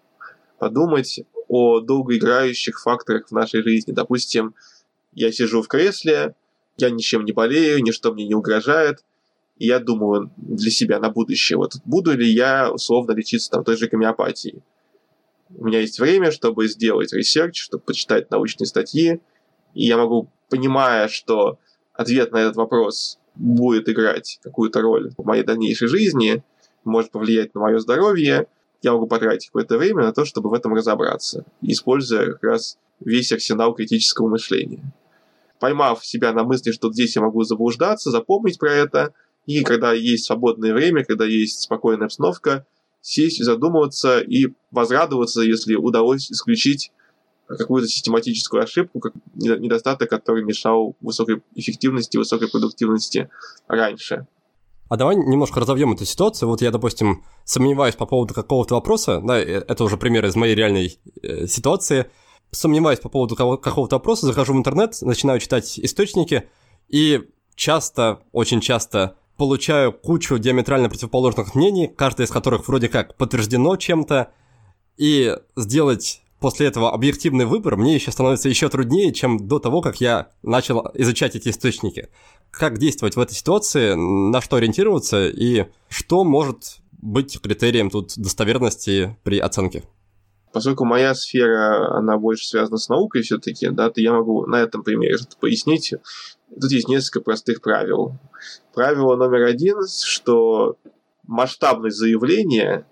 [0.59, 3.93] Подумать о долгоиграющих факторах в нашей жизни.
[3.93, 4.55] Допустим,
[5.13, 6.35] я сижу в кресле,
[6.77, 9.05] я ничем не болею, ничто мне не угрожает,
[9.59, 13.77] и я думаю для себя на будущее, вот буду ли я условно лечиться там той
[13.77, 14.63] же гомеопатией.
[15.51, 19.21] У меня есть время, чтобы сделать research, чтобы почитать научные статьи,
[19.75, 21.59] и я могу, понимая, что
[21.95, 26.43] ответ на этот вопрос будет играть какую-то роль в моей дальнейшей жизни,
[26.85, 28.47] может повлиять на мое здоровье,
[28.83, 33.33] я могу потратить какое-то время на то, чтобы в этом разобраться, используя как раз весь
[33.33, 34.93] арсенал критического мышления.
[35.59, 39.13] Поймав себя на мысли, что здесь я могу заблуждаться, запомнить про это,
[39.47, 42.67] и когда есть свободное время, когда есть спокойная обстановка,
[43.01, 46.93] сесть, задумываться и возрадоваться, если удалось исключить
[47.57, 53.31] какую-то систематическую ошибку, как недостаток, который мешал высокой эффективности, высокой продуктивности
[53.67, 54.27] раньше.
[54.89, 56.49] А давай немножко разовьем эту ситуацию.
[56.49, 60.55] Вот я, допустим, сомневаюсь по поводу какого-то вопроса, да, э, это уже пример из моей
[60.55, 62.11] реальной э, ситуации.
[62.51, 66.49] Сомневаюсь по поводу какого-то вопроса, захожу в интернет, начинаю читать источники,
[66.89, 73.77] и часто, очень часто получаю кучу диаметрально противоположных мнений, каждое из которых вроде как подтверждено
[73.77, 74.33] чем-то,
[74.97, 80.01] и сделать после этого объективный выбор мне еще становится еще труднее, чем до того, как
[80.01, 82.09] я начал изучать эти источники.
[82.51, 89.17] Как действовать в этой ситуации, на что ориентироваться и что может быть критерием тут достоверности
[89.23, 89.85] при оценке?
[90.53, 94.83] Поскольку моя сфера, она больше связана с наукой все-таки, да, то я могу на этом
[94.83, 95.95] примере пояснить.
[96.61, 98.19] Тут есть несколько простых правил.
[98.75, 100.77] Правило номер один, что
[101.27, 102.87] масштабность заявления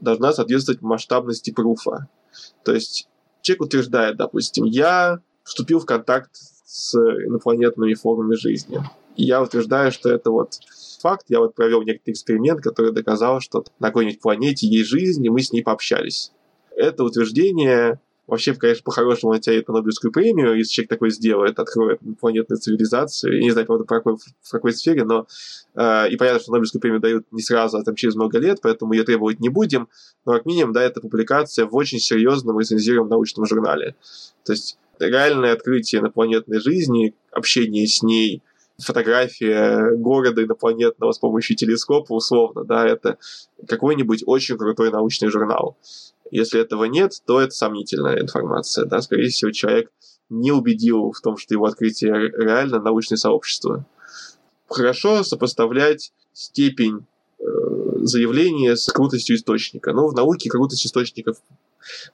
[0.00, 2.08] должна соответствовать масштабности пруфа.
[2.64, 3.08] То есть
[3.42, 8.80] человек утверждает, допустим, я вступил в контакт с инопланетными формами жизни.
[9.16, 10.58] И я утверждаю, что это вот
[11.00, 11.26] факт.
[11.28, 15.42] Я вот провел некоторый эксперимент, который доказал, что на какой-нибудь планете есть жизнь, и мы
[15.42, 16.32] с ней пообщались.
[16.74, 22.00] Это утверждение Вообще, конечно, по-хорошему он тянет на Нобелевскую премию, если человек такой сделает, откроет
[22.20, 23.38] планетную цивилизацию.
[23.38, 25.26] Я не знаю, правда, какой, в какой сфере, но
[25.74, 28.94] э, и понятно, что Нобелевскую премию дают не сразу, а там через много лет, поэтому
[28.94, 29.88] ее требовать не будем.
[30.24, 33.94] Но как минимум, да, это публикация в очень серьезном рецензируемом научном журнале.
[34.44, 38.42] То есть реальное открытие инопланетной жизни, общение с ней,
[38.78, 43.18] фотография города инопланетного с помощью телескопа, условно, да, это
[43.68, 45.76] какой-нибудь очень крутой научный журнал.
[46.30, 48.84] Если этого нет, то это сомнительная информация.
[48.84, 49.00] Да?
[49.00, 49.90] Скорее всего, человек
[50.28, 53.86] не убедил в том, что его открытие реально научное сообщество.
[54.68, 57.06] Хорошо сопоставлять степень
[57.38, 57.44] э,
[58.02, 59.92] заявления с крутостью источника.
[59.92, 61.36] Но в науке крутость источников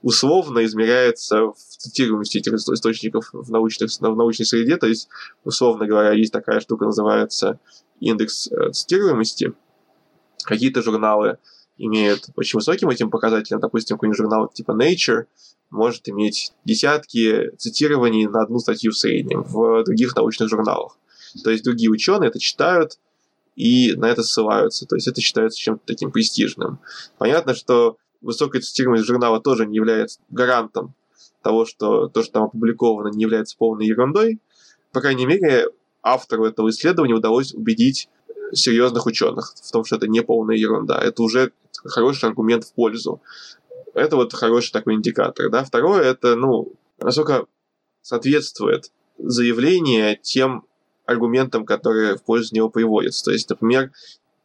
[0.02, 4.76] условно измеряется в цитируемости этих источников в, научных, в научной среде.
[4.76, 5.08] То есть,
[5.44, 7.58] условно говоря, есть такая штука, называется
[8.00, 9.54] индекс э, цитируемости.
[10.44, 11.38] Какие-то журналы
[11.79, 15.27] имеют очень высоким этим показателем, допустим, какой-нибудь журнал типа Nature
[15.70, 20.97] может иметь десятки цитирований на одну статью в среднем в других научных журналах.
[21.43, 22.99] То есть другие ученые это читают
[23.57, 24.87] и на это ссылаются.
[24.87, 26.79] То есть это считается чем-то таким престижным.
[27.18, 30.95] Понятно, что высокая цитируемость журнала тоже не является гарантом
[31.43, 34.41] того, что то, что там опубликовано, не является полной ерундой.
[34.93, 35.68] По крайней мере,
[36.03, 38.09] автору этого исследования удалось убедить
[38.53, 40.98] серьезных ученых в том, что это не полная ерунда.
[40.98, 41.53] Это уже
[41.84, 43.20] хороший аргумент в пользу.
[43.94, 45.50] Это вот хороший такой индикатор.
[45.50, 45.64] Да?
[45.64, 47.46] Второе, это, ну, насколько
[48.00, 50.64] соответствует заявление тем
[51.07, 53.24] аргументам, которые в пользу него приводятся.
[53.24, 53.90] То есть, например,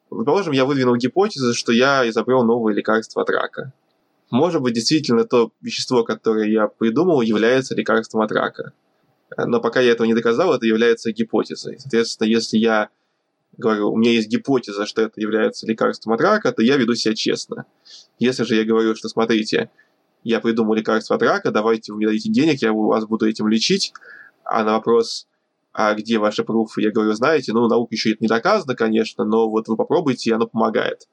[0.09, 3.73] предположим, я выдвинул гипотезу, что я изобрел новое лекарство от рака.
[4.29, 8.73] Может быть, действительно то вещество, которое я придумал, является лекарством от рака.
[9.37, 11.79] Но пока я этого не доказал, это является гипотезой.
[11.79, 12.89] Соответственно, если я
[13.57, 17.15] говорю, у меня есть гипотеза, что это является лекарством от рака, то я веду себя
[17.15, 17.65] честно.
[18.19, 19.69] Если же я говорю, что смотрите,
[20.23, 23.93] я придумал лекарство от рака, давайте вы мне дадите денег, я вас буду этим лечить,
[24.43, 25.27] а на вопрос,
[25.73, 29.49] а где ваши пруфы, я говорю, знаете, ну, наука еще это не доказано, конечно, но
[29.49, 31.07] вот вы попробуйте, и оно помогает,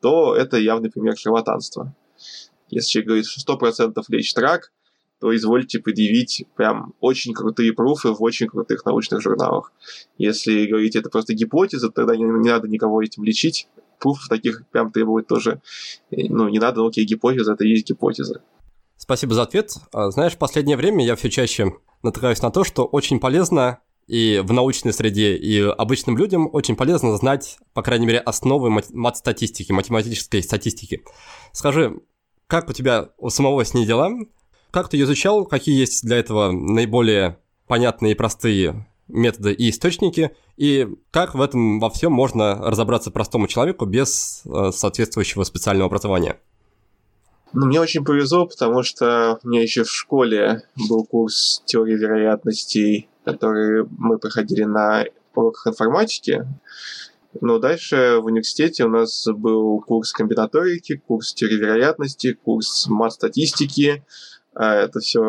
[0.00, 1.94] то это явный пример шарлатанства.
[2.68, 4.72] Если человек говорит, что 100% лечит рак,
[5.20, 9.72] то извольте предъявить прям очень крутые пруфы в очень крутых научных журналах.
[10.16, 13.68] Если говорить это просто гипотеза, тогда не, не надо никого этим лечить.
[13.98, 15.60] Пруфов таких прям требует тоже,
[16.10, 18.42] ну, не надо, ну, окей, гипотеза, это и есть гипотеза.
[18.96, 19.72] Спасибо за ответ.
[19.92, 24.42] А, знаешь, в последнее время я все чаще натыкаюсь на то, что очень полезно и
[24.42, 30.42] в научной среде, и обычным людям очень полезно знать, по крайней мере, основы мат-статистики, математической
[30.42, 31.02] статистики.
[31.52, 32.00] Скажи,
[32.46, 34.10] как у тебя у самого с ней дела?
[34.70, 35.46] Как ты изучал?
[35.46, 40.32] Какие есть для этого наиболее понятные и простые методы и источники?
[40.56, 46.38] И как в этом во всем можно разобраться простому человеку без э, соответствующего специального образования?
[47.54, 53.08] Ну, мне очень повезло, потому что у меня еще в школе был курс теории вероятностей,
[53.24, 55.04] который мы проходили на
[55.34, 56.44] уроках информатики.
[57.40, 64.04] Но дальше в университете у нас был курс комбинаторики, курс теории вероятности, курс мат-статистики,
[64.64, 65.20] это все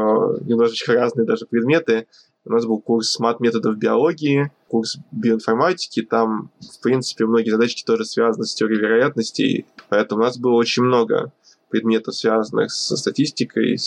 [0.42, 2.08] немножечко разные даже предметы.
[2.46, 6.02] У нас был курс мат-методов биологии, курс биоинформатики.
[6.02, 9.66] Там, в принципе, многие задачки тоже связаны с теорией вероятностей.
[9.90, 11.32] Поэтому у нас было очень много
[11.70, 13.78] предметов, связанных со статистикой,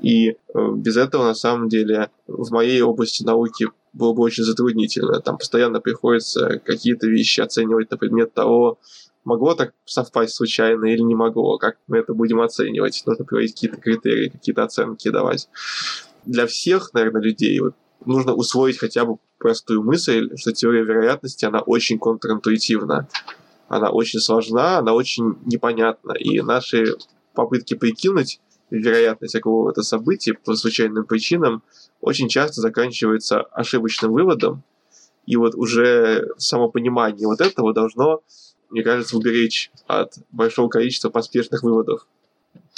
[0.00, 0.34] и э,
[0.76, 5.20] без этого, на самом деле, в моей области науки было бы очень затруднительно.
[5.20, 8.78] Там постоянно приходится какие-то вещи оценивать на предмет того,
[9.26, 13.02] могло так совпасть случайно или не могло, как мы это будем оценивать.
[13.04, 15.48] Нужно приводить какие-то критерии, какие-то оценки давать.
[16.24, 17.74] Для всех, наверное, людей вот,
[18.04, 23.08] нужно усвоить хотя бы простую мысль, что теория вероятности, она очень контринтуитивна.
[23.68, 26.12] Она очень сложна, она очень непонятна.
[26.12, 26.94] И наши
[27.34, 31.62] попытки прикинуть вероятность какого-то события по случайным причинам
[32.00, 34.62] очень часто заканчиваются ошибочным выводом.
[35.26, 38.22] И вот уже само понимание вот этого должно
[38.70, 42.06] мне кажется, уберечь от большого количества поспешных выводов.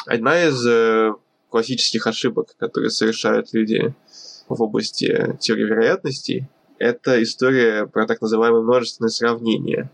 [0.07, 1.13] Одна из э,
[1.51, 3.95] классических ошибок, которые совершают люди
[4.49, 9.91] в области теории вероятностей, это история про так называемое множественное сравнение.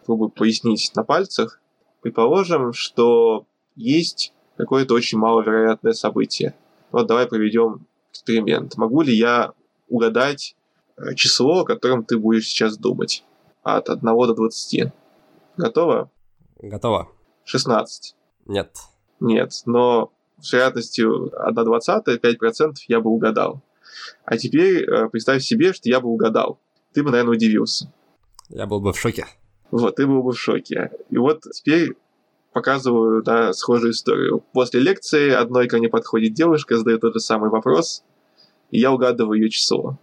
[0.00, 1.60] Попробую пояснить на пальцах.
[2.02, 6.54] Предположим, что есть какое-то очень маловероятное событие.
[6.92, 8.76] Вот давай проведем эксперимент.
[8.76, 9.52] Могу ли я
[9.88, 10.56] угадать
[10.96, 13.24] э, число, о котором ты будешь сейчас думать?
[13.62, 14.92] От 1 до 20.
[15.56, 16.10] Готово?
[16.60, 17.08] Готово.
[17.44, 18.14] 16.
[18.46, 18.76] Нет.
[19.20, 23.62] Нет, но с вероятностью 1 двадцатая, 5% я бы угадал.
[24.24, 26.60] А теперь э, представь себе, что я бы угадал.
[26.92, 27.92] Ты бы, наверное, удивился.
[28.48, 29.26] Я был бы в шоке.
[29.70, 30.90] Вот, ты был бы в шоке.
[31.10, 31.96] И вот теперь
[32.52, 34.44] показываю да, схожую историю.
[34.52, 38.02] После лекции одной ко мне подходит девушка, задает тот же самый вопрос,
[38.70, 39.98] и я угадываю ее число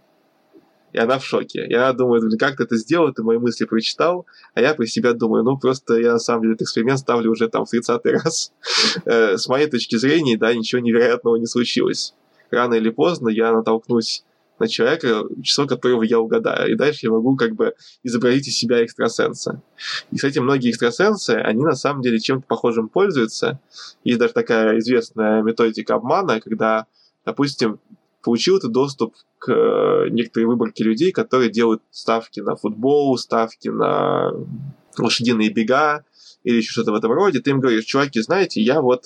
[0.94, 1.66] и она в шоке.
[1.68, 5.12] Я думаю, блин, как ты это сделал, ты мои мысли прочитал, а я про себя
[5.12, 8.52] думаю, ну, просто я на самом деле этот эксперимент ставлю уже там в 30 раз.
[9.04, 12.14] Э, с моей точки зрения, да, ничего невероятного не случилось.
[12.50, 14.22] Рано или поздно я натолкнусь
[14.60, 16.70] на человека, число которого я угадаю.
[16.70, 17.74] И дальше я могу как бы
[18.04, 19.60] изобразить из себя экстрасенса.
[20.12, 23.58] И, кстати, многие экстрасенсы, они на самом деле чем-то похожим пользуются.
[24.04, 26.86] Есть даже такая известная методика обмана, когда,
[27.24, 27.80] допустим,
[28.24, 34.32] получил ты доступ к э, некоторой выборке людей, которые делают ставки на футбол, ставки на
[34.98, 36.04] лошадиные бега
[36.42, 37.40] или еще что-то в этом роде.
[37.40, 39.04] Ты им говоришь, чуваки, знаете, я вот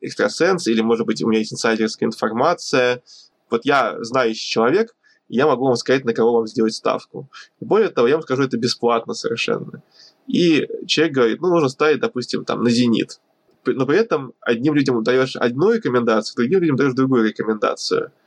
[0.00, 3.02] экстрасенс, или, может быть, у меня есть инсайдерская информация,
[3.50, 4.94] вот я знающий человек,
[5.28, 7.28] я могу вам сказать, на кого вам сделать ставку.
[7.60, 9.82] И более того, я вам скажу это бесплатно совершенно.
[10.26, 13.20] И человек говорит, ну, нужно ставить, допустим, там, на «Зенит».
[13.64, 18.12] Но при этом одним людям даешь одну рекомендацию, другим людям даешь другую рекомендацию–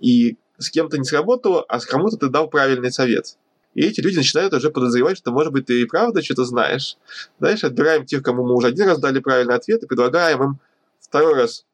[0.00, 3.36] и с кем-то не сработало, а с кому-то ты дал правильный совет.
[3.74, 6.96] И эти люди начинают уже подозревать, что, может быть, ты и правда что-то знаешь.
[7.38, 10.58] Дальше отбираем тех, кому мы уже один раз дали правильный ответ, и предлагаем им
[10.98, 11.64] второй раз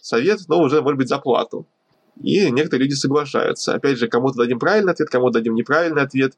[0.00, 1.66] совет, но уже, может быть, за плату.
[2.20, 3.74] И некоторые люди соглашаются.
[3.74, 6.34] Опять же, кому-то дадим правильный ответ, кому-то дадим неправильный ответ.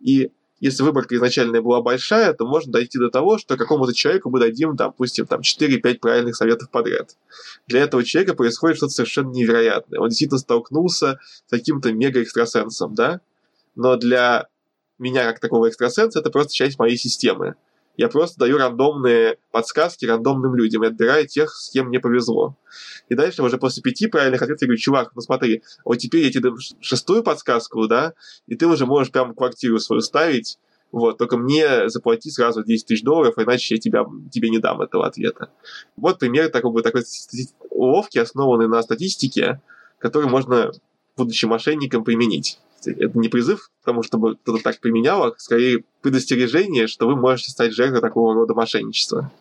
[0.00, 4.40] И если выборка изначальная была большая, то можно дойти до того, что какому-то человеку мы
[4.40, 7.16] дадим, допустим, там 4-5 правильных советов подряд.
[7.66, 10.00] Для этого человека происходит что-то совершенно невероятное.
[10.00, 13.20] Он действительно столкнулся с каким-то мега-экстрасенсом, да?
[13.74, 14.48] Но для
[14.98, 17.56] меня, как такого экстрасенса, это просто часть моей системы.
[17.96, 22.56] Я просто даю рандомные подсказки рандомным людям и отбираю тех, с кем мне повезло.
[23.08, 26.30] И дальше уже после пяти правильных ответов я говорю, чувак, ну смотри, вот теперь я
[26.30, 28.14] тебе дам шестую подсказку, да,
[28.46, 30.58] и ты уже можешь прям квартиру свою ставить,
[30.92, 35.06] вот, только мне заплати сразу 10 тысяч долларов, иначе я тебя, тебе не дам этого
[35.06, 35.50] ответа.
[35.96, 37.02] Вот пример такой, такой
[37.70, 39.60] уловки, основанный на статистике,
[39.98, 40.70] который можно,
[41.16, 46.86] будучи мошенником, применить это не призыв к тому, чтобы кто-то так применял, а скорее предостережение,
[46.86, 49.32] что вы можете стать жертвой такого рода мошенничества.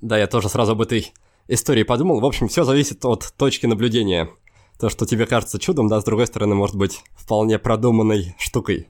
[0.00, 1.12] Да, я тоже сразу об этой
[1.48, 2.20] истории подумал.
[2.20, 4.30] В общем, все зависит от точки наблюдения.
[4.78, 8.88] То, что тебе кажется чудом, да, с другой стороны, может быть вполне продуманной штукой.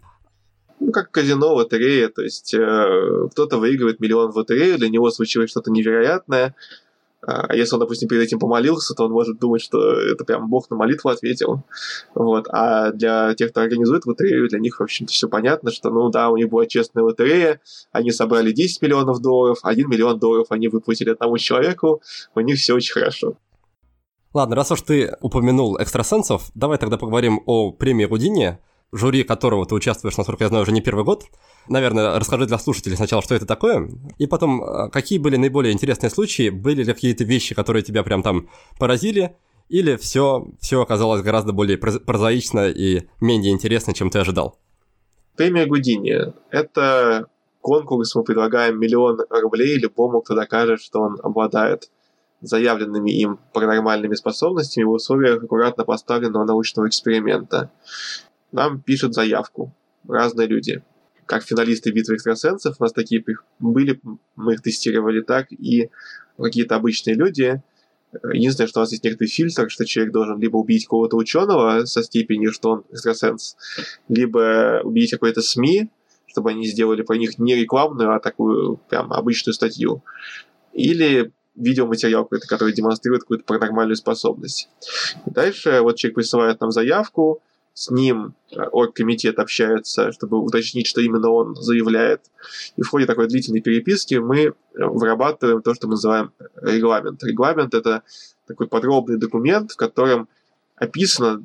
[0.80, 5.50] Ну, как казино, лотерея, то есть э, кто-то выигрывает миллион в лотерею, для него случилось
[5.50, 6.54] что-то невероятное,
[7.52, 10.76] если он, допустим, перед этим помолился, то он может думать, что это прям Бог на
[10.76, 11.64] молитву ответил.
[12.14, 12.46] Вот.
[12.48, 16.30] А для тех, кто организует лотерею, для них, в общем-то, все понятно, что, ну да,
[16.30, 17.60] у них была честная лотерея,
[17.90, 22.02] они собрали 10 миллионов долларов, 1 миллион долларов они выплатили одному человеку,
[22.34, 23.34] у них все очень хорошо.
[24.34, 28.58] Ладно, раз уж ты упомянул экстрасенсов, давай тогда поговорим о премии Рудини,
[28.92, 31.24] жюри которого ты участвуешь, насколько я знаю, уже не первый год.
[31.68, 36.10] Наверное, расскажи для слушателей сначала, что это такое, и потом, а, какие были наиболее интересные
[36.10, 39.36] случаи, были ли какие-то вещи, которые тебя прям там поразили,
[39.68, 44.58] или все, все оказалось гораздо более прозаично и менее интересно, чем ты ожидал?
[45.36, 47.26] Премия Гудини– это
[47.60, 51.90] конкурс, мы предлагаем миллион рублей любому, кто докажет, что он обладает
[52.40, 57.70] заявленными им паранормальными способностями в условиях аккуратно поставленного научного эксперимента.
[58.52, 59.74] Нам пишут заявку
[60.06, 60.82] разные люди
[61.28, 63.22] как финалисты битвы экстрасенсов, у нас такие
[63.58, 64.00] были,
[64.34, 65.90] мы их тестировали так, и
[66.38, 67.62] какие-то обычные люди.
[68.32, 72.02] Единственное, что у нас есть некоторый фильтр, что человек должен либо убить кого-то ученого со
[72.02, 73.56] степенью, что он экстрасенс,
[74.08, 75.90] либо убить какой-то СМИ,
[76.26, 80.02] чтобы они сделали про них не рекламную, а такую прям обычную статью.
[80.72, 84.70] Или видеоматериал какой-то, который демонстрирует какую-то паранормальную способность.
[85.26, 87.42] И дальше вот человек присылает нам заявку,
[87.78, 92.22] с ним э, оргкомитет общается, чтобы уточнить, что именно он заявляет.
[92.76, 97.22] И в ходе такой длительной переписки мы э, вырабатываем то, что мы называем регламент.
[97.22, 98.02] Регламент— это
[98.48, 100.28] такой подробный документ, в котором
[100.74, 101.44] описано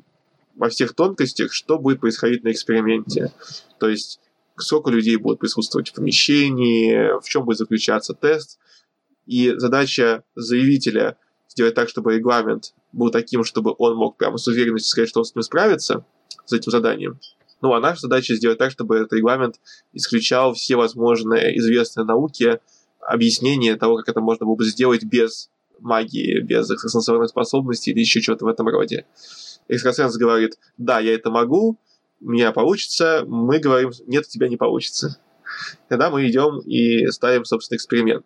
[0.56, 3.32] во всех тонкостях, что будет происходить на эксперименте.
[3.78, 4.18] То есть
[4.56, 8.58] сколько людей будет присутствовать в помещении, в чем будет заключаться тест.
[9.26, 11.16] И задача заявителя
[11.46, 15.26] сделать так, чтобы регламент был таким, чтобы он мог прямо с уверенностью сказать, что он
[15.26, 16.04] с ним справится,
[16.44, 17.18] с этим заданием.
[17.60, 19.56] Ну, а наша задача сделать так, чтобы этот регламент
[19.92, 22.60] исключал все возможные известные науке
[23.00, 28.20] объяснения того, как это можно было бы сделать без магии, без экстрасенсорных способностей или еще
[28.20, 29.06] чего-то в этом роде.
[29.68, 31.78] Экстрасенс говорит, да, я это могу,
[32.20, 35.18] у меня получится, мы говорим, нет, у тебя не получится.
[35.88, 38.24] Тогда мы идем и ставим, собственно, эксперимент.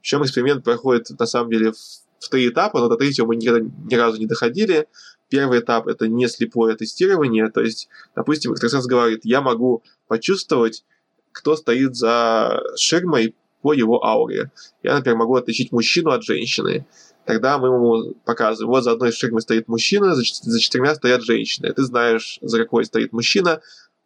[0.00, 1.76] Причем эксперимент проходит, на самом деле, в,
[2.20, 4.86] в три этапа, но до третьего мы никогда ни разу не доходили.
[5.28, 10.84] Первый этап— это не слепое тестирование, то есть, допустим, экстрасенс говорит, я могу почувствовать,
[11.32, 14.50] кто стоит за ширмой по его ауре.
[14.82, 16.86] Я, например, могу отличить мужчину от женщины.
[17.26, 21.72] Тогда мы ему показываем, вот за одной ширмой стоит мужчина, за, за четырьмя стоят женщины.
[21.72, 23.60] Ты знаешь, за какой стоит мужчина,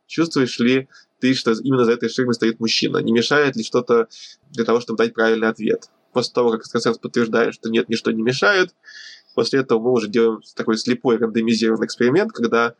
[0.06, 0.88] чувствуешь ли
[1.20, 2.98] ты, что именно за этой ширмой стоит мужчина?
[2.98, 4.08] Не мешает ли что-то
[4.50, 5.88] для того, чтобы дать правильный ответ?
[6.12, 8.74] После того, как экстрасенс подтверждает, что нет, ничто не мешает,
[9.34, 12.74] После этого мы уже делаем такой слепой рандомизированный эксперимент, когда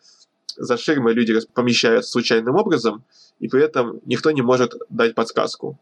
[0.56, 3.04] за ширмой люди помещаются случайным образом,
[3.38, 5.78] и при этом никто не может дать подсказку.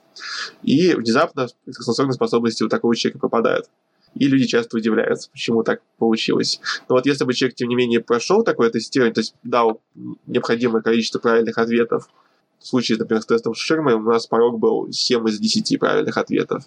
[0.62, 3.66] И внезапно экстрасенсорные способности у такого человека пропадают.
[4.14, 6.60] И люди часто удивляются, почему так получилось.
[6.88, 9.80] Но вот если бы человек, тем не менее, прошел такое тестирование, то есть дал
[10.26, 12.08] необходимое количество правильных ответов,
[12.58, 16.16] в случае, например, с тестом с ширмой у нас порог был 7 из 10 правильных
[16.16, 16.64] ответов,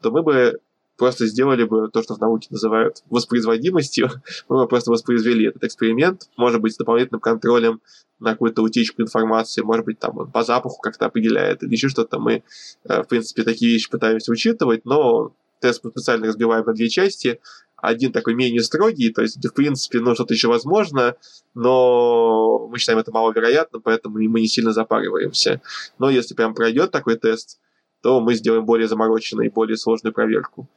[0.00, 0.60] то мы бы
[0.96, 4.10] просто сделали бы то, что в науке называют воспроизводимостью,
[4.48, 7.80] мы бы просто воспроизвели этот эксперимент, может быть, с дополнительным контролем
[8.20, 12.18] на какую-то утечку информации, может быть, там он по запаху как-то определяет или еще что-то.
[12.18, 12.44] Мы,
[12.84, 17.40] э, в принципе, такие вещи пытаемся учитывать, но тест мы специально разбиваем на две части.
[17.76, 21.16] Один такой менее строгий, то есть, в принципе, ну, что-то еще возможно,
[21.54, 25.60] но мы считаем это маловероятно, поэтому мы не сильно запариваемся.
[25.98, 27.58] Но если прям пройдет такой тест,
[28.04, 30.68] то мы сделаем более замороченную и более сложную проверку.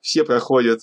[0.00, 0.82] Все проходят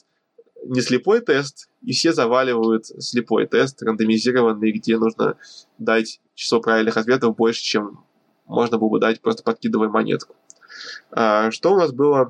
[0.66, 5.38] не слепой тест, и все заваливают слепой тест, рандомизированный, где нужно
[5.78, 8.04] дать число правильных ответов больше, чем
[8.46, 10.36] можно было бы дать, просто подкидывая монетку.
[11.12, 12.28] А, что у нас было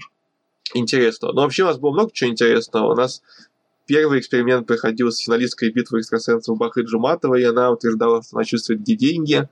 [0.76, 1.34] интересного?
[1.34, 2.94] Ну, вообще у нас было много чего интересного.
[2.94, 3.24] У нас
[3.88, 8.82] первый эксперимент проходил с финалисткой битвы экстрасенсов Бахы Джуматовой, и она утверждала, что она чувствует,
[8.82, 9.50] где деньги.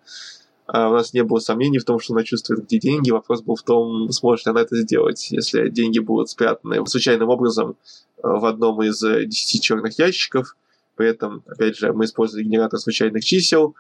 [0.68, 3.12] А у нас не было сомнений в том, что она чувствует, где деньги.
[3.12, 7.78] Вопрос был в том, сможет ли она это сделать, если деньги будут спрятаны случайным образом
[8.18, 10.56] э, в одном из 10 черных ящиков.
[10.96, 13.76] При этом, опять же, мы использовали генератор случайных чисел.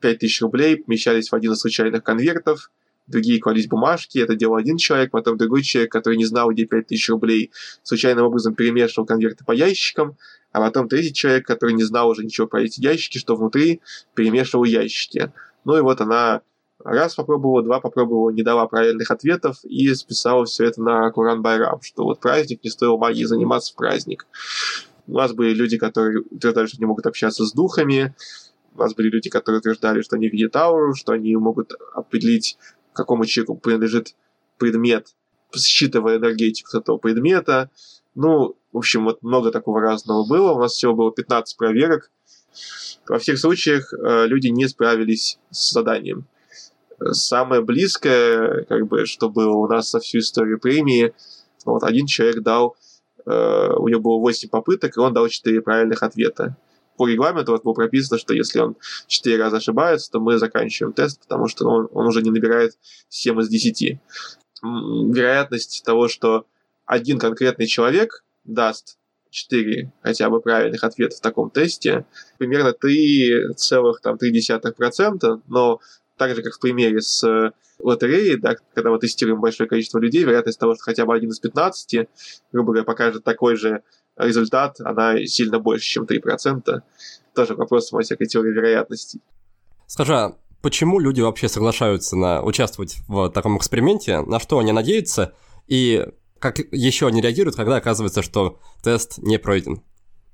[0.00, 2.70] 5000 рублей помещались в один из случайных конвертов.
[3.06, 7.10] Другие клались бумажки, это делал один человек, потом другой человек, который не знал, где 5000
[7.10, 7.50] рублей,
[7.82, 10.16] случайным образом перемешивал конверты по ящикам,
[10.52, 13.82] а потом третий человек, который не знал уже ничего про эти ящики, что внутри,
[14.14, 15.32] перемешивал ящики.
[15.64, 16.42] Ну и вот она
[16.82, 21.80] раз попробовала, два попробовала, не дала правильных ответов и списала все это на Куран Байрам,
[21.82, 24.26] что вот праздник, не стоило магии заниматься в праздник.
[25.06, 28.14] У нас были люди, которые утверждали, что не могут общаться с духами,
[28.74, 32.58] у нас были люди, которые утверждали, что они видят ауру, что они могут определить,
[32.92, 34.16] какому человеку принадлежит
[34.58, 35.14] предмет,
[35.54, 37.70] считывая энергетику этого предмета.
[38.14, 40.52] Ну, в общем, вот много такого разного было.
[40.52, 42.10] У нас всего было 15 проверок.
[43.08, 46.26] Во всех случаях э, люди не справились с заданием.
[47.10, 51.14] Самое близкое, как бы, что было у нас за всю историю премии,
[51.64, 52.76] вот один человек дал,
[53.26, 56.56] э, у него было 8 попыток, и он дал 4 правильных ответа.
[56.96, 58.76] По регламенту вот было прописано, что если он
[59.08, 62.78] 4 раза ошибается, то мы заканчиваем тест, потому что он, он уже не набирает
[63.08, 63.98] 7 из 10.
[64.62, 66.46] Вероятность того, что
[66.86, 68.98] один конкретный человек даст
[69.34, 72.06] 4 хотя бы правильных ответа в таком тесте,
[72.38, 75.80] примерно 3,3%, но
[76.16, 80.60] так же, как в примере с лотереей, да, когда мы тестируем большое количество людей, вероятность
[80.60, 82.06] того, что хотя бы один из 15,
[82.52, 83.82] грубо говоря, покажет такой же
[84.16, 86.82] результат, она сильно больше, чем 3%.
[87.34, 89.20] Тоже вопрос самой всякой теории вероятностей.
[89.88, 95.34] Скажи, а почему люди вообще соглашаются на участвовать в таком эксперименте, на что они надеются,
[95.66, 96.06] и
[96.44, 99.82] как еще они реагируют, когда оказывается, что тест не пройден?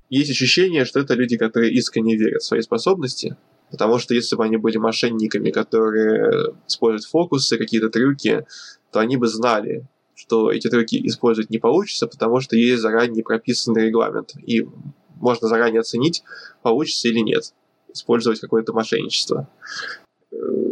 [0.09, 3.37] Есть ощущение, что это люди, которые искренне верят в свои способности,
[3.71, 8.45] потому что если бы они были мошенниками, которые используют фокусы, какие-то трюки,
[8.91, 9.87] то они бы знали,
[10.17, 14.67] что эти трюки использовать не получится, потому что есть заранее прописанный регламент, и
[15.15, 16.25] можно заранее оценить,
[16.65, 17.55] получится или нет
[17.95, 19.49] использовать какое-то мошенничество.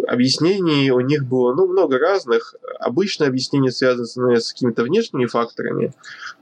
[0.08, 2.54] Объяснений у них было ну, много разных.
[2.80, 5.92] Обычно объяснения связаны с какими-то внешними факторами.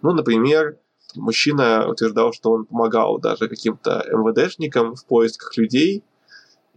[0.03, 0.77] Ну, например,
[1.17, 6.05] мужчина утверждал, что он помогал даже каким-то МВДшникам в поисках людей,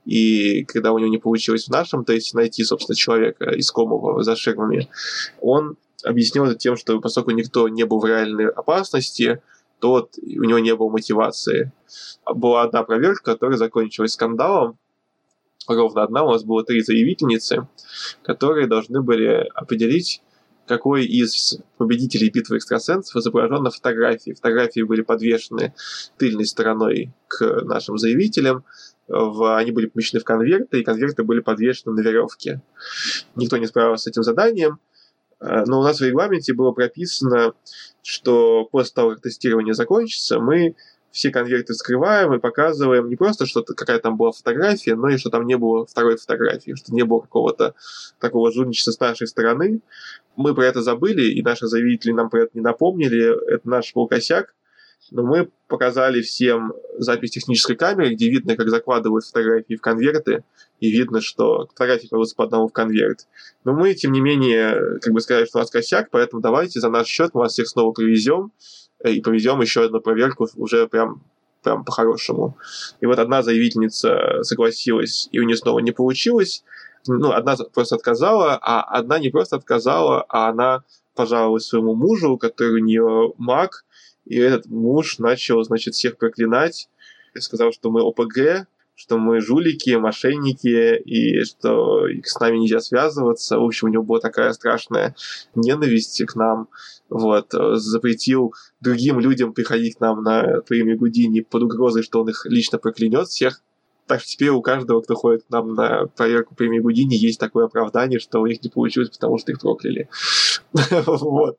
[0.06, 4.90] и когда у него не получилось в нашем тесте найти, собственно, человека искомого за ширмами,
[5.42, 9.44] он объяснил это тем, что поскольку никто не был в реальной опасности,
[9.80, 11.72] то у него не было мотивации.
[12.26, 14.80] Была одна проверка, которая закончилась скандалом,
[15.78, 17.68] ровно одна, у нас было три заявительницы,
[18.24, 20.22] которые должны были определить,
[20.68, 24.34] какой из победителей битвы экстрасенсов изображен на фотографии.
[24.34, 25.74] Фотографии были подвешены
[26.18, 28.64] тыльной стороной к нашим заявителям,
[29.08, 32.62] в, они были помещены в конверты, и конверты были подвешены на веревке.
[33.36, 34.80] Никто не справился с этим заданием,
[35.40, 37.54] э, но у нас в регламенте было прописано,
[38.04, 40.76] что после того, как тестирование закончится, мы
[41.12, 45.30] все конверты скрываем и показываем не просто, что какая там была фотография, но и что
[45.30, 47.76] там не было второй фотографии, что не было какого-то
[48.20, 49.82] такого жульничества с нашей стороны.
[50.36, 53.54] Мы про это забыли, и наши заявители нам про это не напомнили.
[53.54, 54.54] Это наш был косяк.
[55.12, 60.44] Но мы показали всем запись технической камеры, где видно, как закладывают фотографии в конверты,
[60.80, 63.28] и видно, что фотографии кладутся по одному в конверт.
[63.64, 66.90] Но мы, тем не менее, как бы сказали, что у нас косяк, поэтому давайте за
[66.90, 68.52] наш счет мы вас всех снова привезем,
[69.04, 71.22] и проведем еще одну проверку уже прям
[71.64, 72.58] прям по-хорошему.
[73.02, 76.64] И вот одна заявительница согласилась, и у нее снова не получилось.
[77.08, 80.84] Ну, одна просто отказала, а одна не просто отказала, а она
[81.16, 83.86] пожаловалась своему мужу, который у нее маг,
[84.26, 86.90] и этот муж начал, значит, всех проклинать,
[87.34, 93.58] и сказал, что мы ОПГ, что мы жулики, мошенники, и что с нами нельзя связываться.
[93.58, 95.16] В общем, у него была такая страшная
[95.56, 96.68] ненависть к нам
[97.10, 102.30] вот, э, запретил другим людям приходить к нам на премию Гудини под угрозой, что он
[102.30, 103.62] их лично проклянет всех.
[104.08, 107.66] Так что теперь у каждого, кто ходит к нам на проверку премии Гудини, есть такое
[107.66, 110.10] оправдание, что у них не получилось, потому что их прокляли.
[111.06, 111.58] Вот.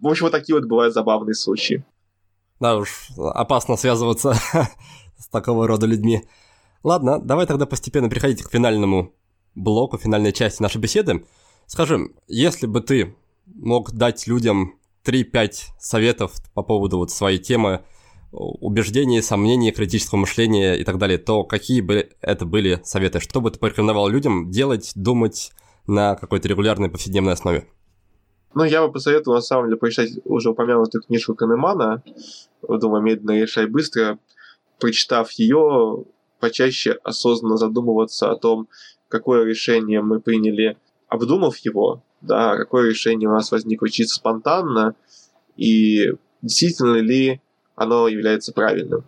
[0.00, 1.84] В общем, вот такие вот бывают забавные случаи.
[2.60, 4.34] Да уж, опасно связываться
[5.18, 6.22] с такого рода людьми.
[6.82, 9.12] Ладно, давай тогда постепенно переходить к финальному
[9.54, 11.26] блоку, финальной части нашей беседы.
[11.66, 13.16] Скажи, если бы ты
[13.46, 17.84] мог дать людям 3-5 советов по поводу вот своей темы
[18.32, 23.18] убеждений, сомнений, критического мышления и так далее, то какие бы это были советы?
[23.20, 25.50] Что бы ты порекомендовал людям делать, думать
[25.86, 27.66] на какой-то регулярной повседневной основе?
[28.54, 32.02] Ну, я бы посоветовал, на самом деле, прочитать уже упомянутую книжку Канемана,
[32.62, 34.18] думаю, медленно решай быстро.
[34.78, 36.04] Прочитав ее,
[36.40, 38.68] почаще осознанно задумываться о том,
[39.08, 40.78] какое решение мы приняли,
[41.08, 44.94] обдумав его, да, какое решение у нас возникло чисто спонтанно,
[45.56, 46.12] и
[46.42, 47.40] действительно ли
[47.74, 49.04] оно является правильным.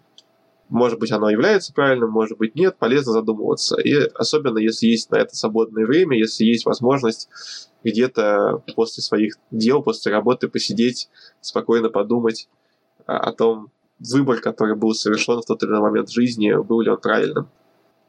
[0.69, 3.79] Может быть, оно является правильным, может быть, нет, полезно задумываться.
[3.79, 7.29] И особенно, если есть на это свободное время, если есть возможность
[7.85, 11.11] где-то после своих дел, после работы посидеть,
[11.43, 12.49] спокойно подумать
[13.05, 16.99] о том, выбор, который был совершен в тот или иной момент жизни, был ли он
[16.99, 17.49] правильным.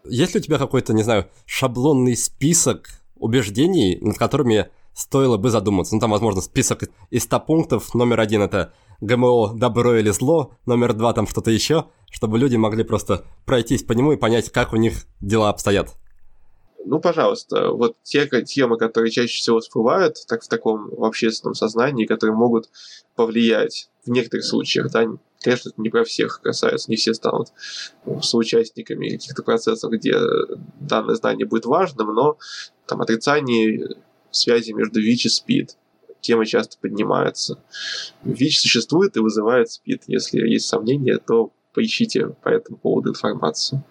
[0.05, 2.87] Есть ли у тебя какой-то, не знаю, шаблонный список
[3.17, 5.95] убеждений, над которыми стоило бы задуматься.
[5.95, 7.93] Ну, там, возможно, список из 100 пунктов.
[7.93, 12.83] Номер один– это ГМО «добро или зло», номер два– там что-то еще, чтобы люди могли
[12.83, 15.95] просто пройтись по нему и понять, как у них дела обстоят.
[16.85, 22.05] Ну, пожалуйста, вот те темы, которые чаще всего всплывают так, в таком в общественном сознании,
[22.05, 22.69] которые могут
[23.15, 25.05] повлиять в некоторых случаях, да,
[25.41, 27.49] конечно, это не про всех касается, не все станут
[28.21, 30.13] соучастниками каких-то процессов, где
[30.81, 32.37] данное знание будет важным, но
[32.85, 33.95] там отрицание
[34.35, 35.77] связи между ВИЧ и СПИД.
[36.21, 37.61] Тема часто поднимается.
[38.23, 40.03] ВИЧ существует и вызывает СПИД.
[40.07, 43.83] Если есть сомнения, то поищите по этому поводу информацию.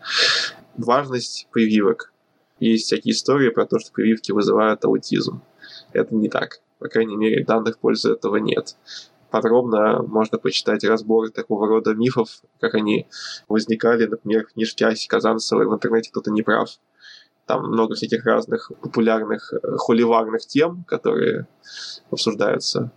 [0.76, 2.12] Важность прививок.
[2.58, 5.42] Есть всякие истории про то, что прививки вызывают аутизм.
[5.92, 6.60] Это не так.
[6.78, 8.76] По крайней мере, данных в пользу этого нет.
[9.30, 13.06] Подробно можно почитать разборы такого рода мифов, как они
[13.48, 16.78] возникали, например, в книжке Аси Казанцевой в интернете кто-то не прав
[17.52, 21.46] там много всяких разных популярных э, холиварных тем, которые
[22.10, 22.90] обсуждаются.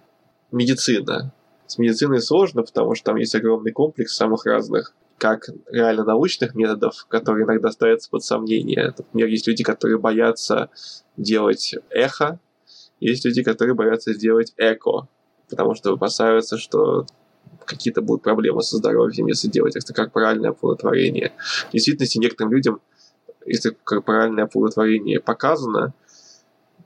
[0.51, 1.33] Медицина.
[1.67, 7.05] С медициной сложно, потому что там есть огромный комплекс самых разных как реально научных методов,
[7.09, 8.93] которые иногда ставятся под сомнение.
[8.97, 10.69] Например, есть люди, которые боятся
[11.17, 12.39] делать эхо,
[13.01, 15.07] есть люди, которые боятся сделать эко,
[15.49, 17.05] потому что опасаются, что
[17.65, 21.33] какие-то будут проблемы со здоровьем, если делать это корпоральное оплодотворение.
[21.69, 22.79] В действительности, некоторым людям,
[23.45, 25.93] если корпоральное оплодотворение показано,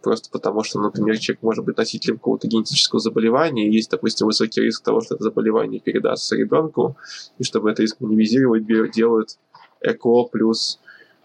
[0.02, 4.84] просто потому что, например, человек может быть носителем какого-то генетического заболевания, есть, допустим, высокий риск
[4.84, 6.98] того, что это заболевание передастся ребенку,
[7.38, 9.38] и чтобы этот риск минимизировать, делают
[9.82, 10.80] ЭКО плюс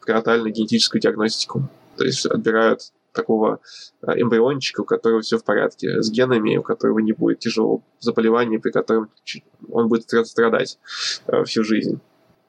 [0.05, 1.69] пренатальную генетическую диагностику.
[1.97, 3.61] То есть отбирают такого
[4.03, 8.59] э, эмбриончика, у которого все в порядке с генами, у которого не будет тяжелого заболевания,
[8.59, 9.09] при котором
[9.71, 10.79] он будет страдать
[11.27, 12.01] э, всю жизнь.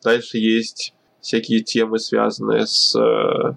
[0.04, 0.95] Дальше есть
[1.26, 3.56] всякие темы, связанные с э,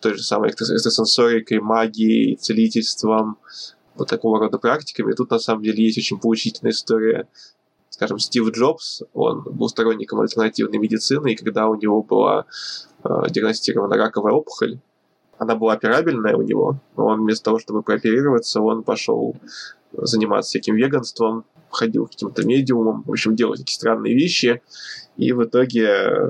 [0.00, 3.36] той же самой экстрасенсорикой, магией, целительством,
[3.96, 5.12] вот такого рода практиками.
[5.12, 7.28] Тут на самом деле есть очень поучительная история.
[7.90, 12.46] Скажем, Стив Джобс, он был сторонником альтернативной медицины, и когда у него была
[13.04, 14.78] э, диагностирована раковая опухоль,
[15.36, 19.36] она была операбельная у него, но он вместо того, чтобы прооперироваться, он пошел
[19.92, 24.62] заниматься всяким веганством, ходил каким-то медиумам, в общем, делал такие странные вещи,
[25.16, 26.26] и в итоге э,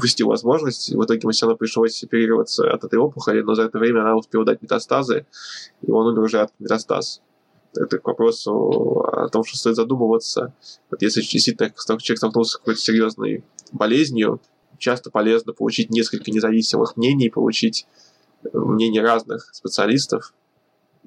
[0.00, 0.94] упустил возможность.
[0.94, 4.62] В итоге равно пришлось оперироваться от этой опухоли, но за это время она успела дать
[4.62, 5.26] метастазы,
[5.82, 7.20] и он умер уже от метастаз.
[7.76, 10.54] Это к вопросу о том, что стоит задумываться.
[10.90, 14.40] Вот если действительно человек столкнулся с какой-то серьезной болезнью,
[14.78, 17.86] часто полезно получить несколько независимых мнений, получить
[18.52, 20.34] мнения разных специалистов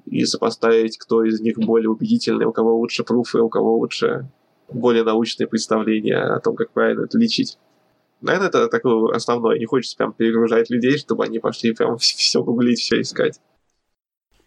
[0.06, 4.30] и сопоставить, кто из них более убедительный, у кого лучше пруфы, у кого лучше
[4.72, 7.58] более научные представления о том, как правильно это лечить.
[8.20, 9.58] Наверное, это такое основное.
[9.58, 13.40] Не хочется прям перегружать людей, чтобы они пошли прям все гуглить, все искать.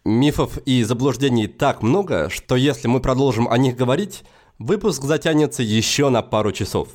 [0.03, 4.23] Мифов и заблуждений так много, что если мы продолжим о них говорить,
[4.57, 6.89] выпуск затянется еще на пару часов.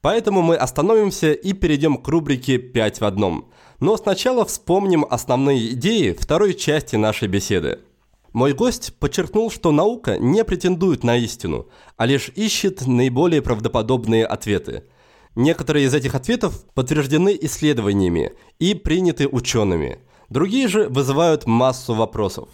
[0.00, 6.12] Поэтому мы остановимся и перейдем к рубрике «5 в одном», но сначала вспомним основные идеи
[6.12, 7.80] второй части нашей беседы.
[8.32, 14.84] Мой гость подчеркнул, что наука не претендует на истину, а лишь ищет наиболее правдоподобные ответы.
[15.34, 19.98] Некоторые из этих ответов подтверждены исследованиями и приняты учеными.
[20.28, 22.48] Другие же вызывают массу вопросов.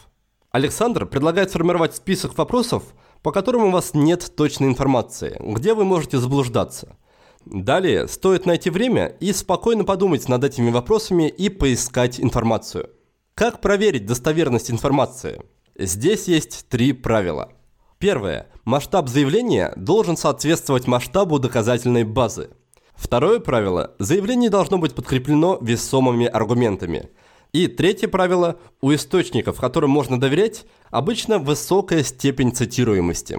[0.50, 2.82] Александр предлагает сформировать список вопросов,
[3.22, 6.96] по которым у вас нет точной информации, где вы можете заблуждаться–
[7.50, 12.90] Далее стоит найти время и спокойно подумать над этими вопросами и поискать информацию.
[13.34, 15.40] Как проверить достоверность информации?
[15.78, 17.52] Здесь есть три правила.
[18.00, 18.48] Первое.
[18.64, 22.50] Масштаб заявления должен соответствовать масштабу доказательной базы.
[22.96, 23.94] Второе правило.
[24.00, 27.10] Заявление должно быть подкреплено весомыми аргументами.
[27.52, 28.58] И третье правило.
[28.80, 33.38] У источников, которым можно доверять, обычно высокая степень цитируемости.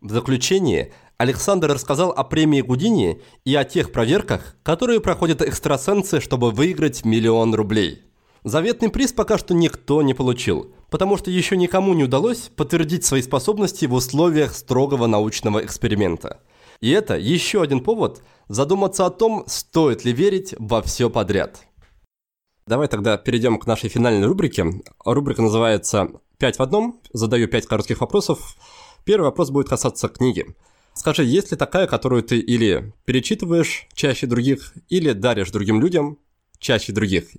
[0.00, 6.52] В заключение Александр рассказал о премии Гудини и о тех проверках, которые проходят экстрасенсы, чтобы
[6.52, 8.02] выиграть миллион рублей.
[8.44, 13.22] Заветный приз пока что никто не получил, потому что еще никому не удалось подтвердить свои
[13.22, 16.42] способности в условиях строгого научного эксперимента.
[16.82, 21.66] И это еще один повод задуматься о том, стоит ли верить во все подряд.
[22.66, 24.66] Давай тогда перейдем к нашей финальной рубрике.
[25.02, 27.00] Рубрика называется «Пять в одном».
[27.14, 28.56] Задаю пять коротких вопросов.
[29.04, 30.54] Первый вопрос будет касаться книги.
[30.92, 36.18] Скажи, есть ли такая, которую ты или перечитываешь чаще других, или даришь другим людям
[36.58, 37.30] чаще других?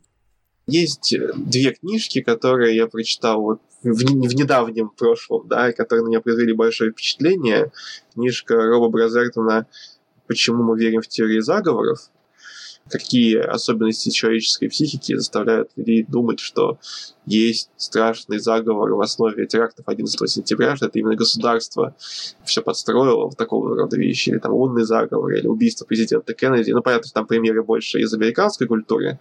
[0.65, 6.09] Есть э, две книжки, которые я прочитал вот в, в недавнем прошлом, да, которые на
[6.09, 7.71] меня произвели большое впечатление.
[8.13, 9.67] Книжка Роба Бразертона
[10.27, 12.09] «Почему мы верим в теории заговоров»,
[12.89, 16.79] какие особенности человеческой психики заставляют людей думать, что
[17.25, 21.95] есть страшный заговор в основе терактов 11 сентября, что это именно государство
[22.43, 26.71] все подстроило в такого рода вещи, или там лунный заговор, или убийство президента Кеннеди.
[26.71, 29.19] Ну, понятно, что там примеры больше из американской культуры,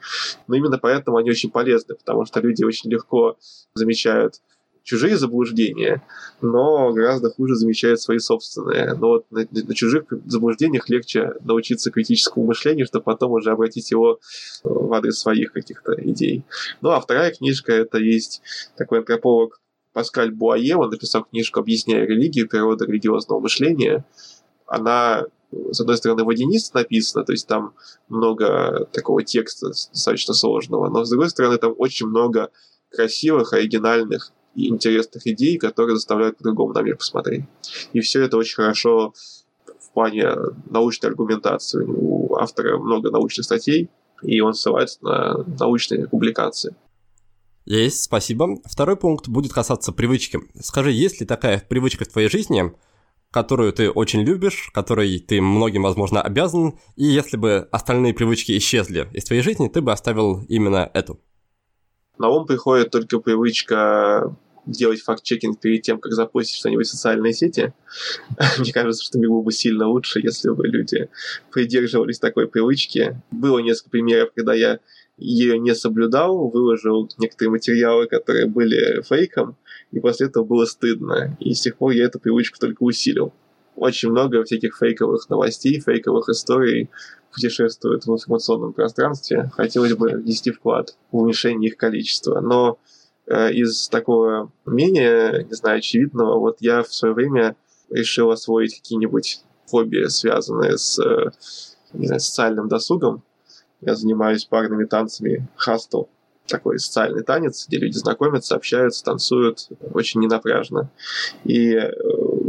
[0.48, 3.36] но именно поэтому они очень полезны, потому что люди очень легко
[3.74, 4.40] замечают
[4.82, 6.02] чужие заблуждения,
[6.40, 8.94] но гораздо хуже замечают свои собственные.
[8.94, 14.20] Но вот на, на чужих заблуждениях легче научиться критическому мышлению, чтобы потом уже обратить его
[14.64, 16.44] в адрес своих каких-то идей.
[16.80, 18.42] Ну а вторая книжка, это есть
[18.76, 19.60] такой антрополог
[19.92, 24.04] Паскаль Буае, он написал книжку «Объясняя религию, природа религиозного мышления».
[24.66, 25.26] Она
[25.70, 27.74] с одной стороны, водянисто написано, то есть там
[28.08, 32.50] много такого текста достаточно сложного, но с другой стороны, там очень много
[32.90, 37.44] красивых, оригинальных интересных идей, которые заставляют по-другому на мир посмотреть.
[37.92, 39.14] И все это очень хорошо
[39.66, 40.30] в плане
[40.70, 41.84] научной аргументации.
[41.84, 43.90] У автора много научных статей,
[44.22, 46.74] и он ссылается на научные публикации.
[47.64, 48.56] Есть, спасибо.
[48.64, 50.40] Второй пункт будет касаться привычки.
[50.60, 52.72] Скажи, есть ли такая привычка в твоей жизни,
[53.30, 59.08] которую ты очень любишь, которой ты многим, возможно, обязан, и если бы остальные привычки исчезли
[59.12, 61.20] из твоей жизни, ты бы оставил именно эту?
[62.18, 64.36] На ум приходит только привычка
[64.66, 67.72] делать факт-чекинг перед тем, как запустить что-нибудь в социальные сети.
[68.58, 71.08] Мне кажется, что было бы сильно лучше, если бы люди
[71.50, 73.20] придерживались такой привычки.
[73.30, 74.78] Было несколько примеров, когда я
[75.18, 79.56] ее не соблюдал, выложил некоторые материалы, которые были фейком,
[79.90, 81.36] и после этого было стыдно.
[81.40, 83.32] И с тех пор я эту привычку только усилил.
[83.76, 86.90] Очень много всяких фейковых новостей, фейковых историй
[87.32, 89.50] путешествует в информационном пространстве.
[89.54, 92.40] Хотелось бы внести вклад в уменьшение их количества.
[92.40, 92.78] Но
[93.26, 97.56] э, из такого менее, не знаю, очевидного, вот я в свое время
[97.90, 101.30] решил освоить какие-нибудь хобби, связанные с э,
[101.94, 103.22] не знаю, социальным досугом.
[103.80, 106.04] Я занимаюсь парными танцами хастл
[106.46, 110.90] такой социальный танец, где люди знакомятся, общаются, танцуют очень ненапряжно.
[111.44, 111.90] И э,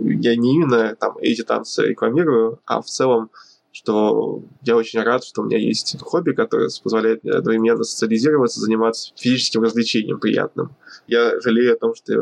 [0.04, 3.30] я не именно там эти танцы рекламирую, а в целом
[3.74, 9.12] что я очень рад, что у меня есть хобби, которое позволяет мне одновременно социализироваться, заниматься
[9.18, 10.76] физическим развлечением приятным.
[11.08, 12.14] Я жалею о том, что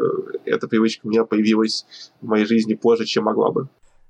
[0.45, 1.85] эта привычка у меня появилась
[2.21, 3.67] в моей жизни позже, чем могла бы.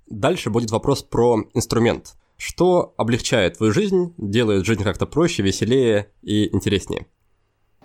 [0.07, 2.14] Дальше будет вопрос про инструмент.
[2.38, 7.07] Что облегчает твою жизнь, делает жизнь как-то проще, веселее и интереснее?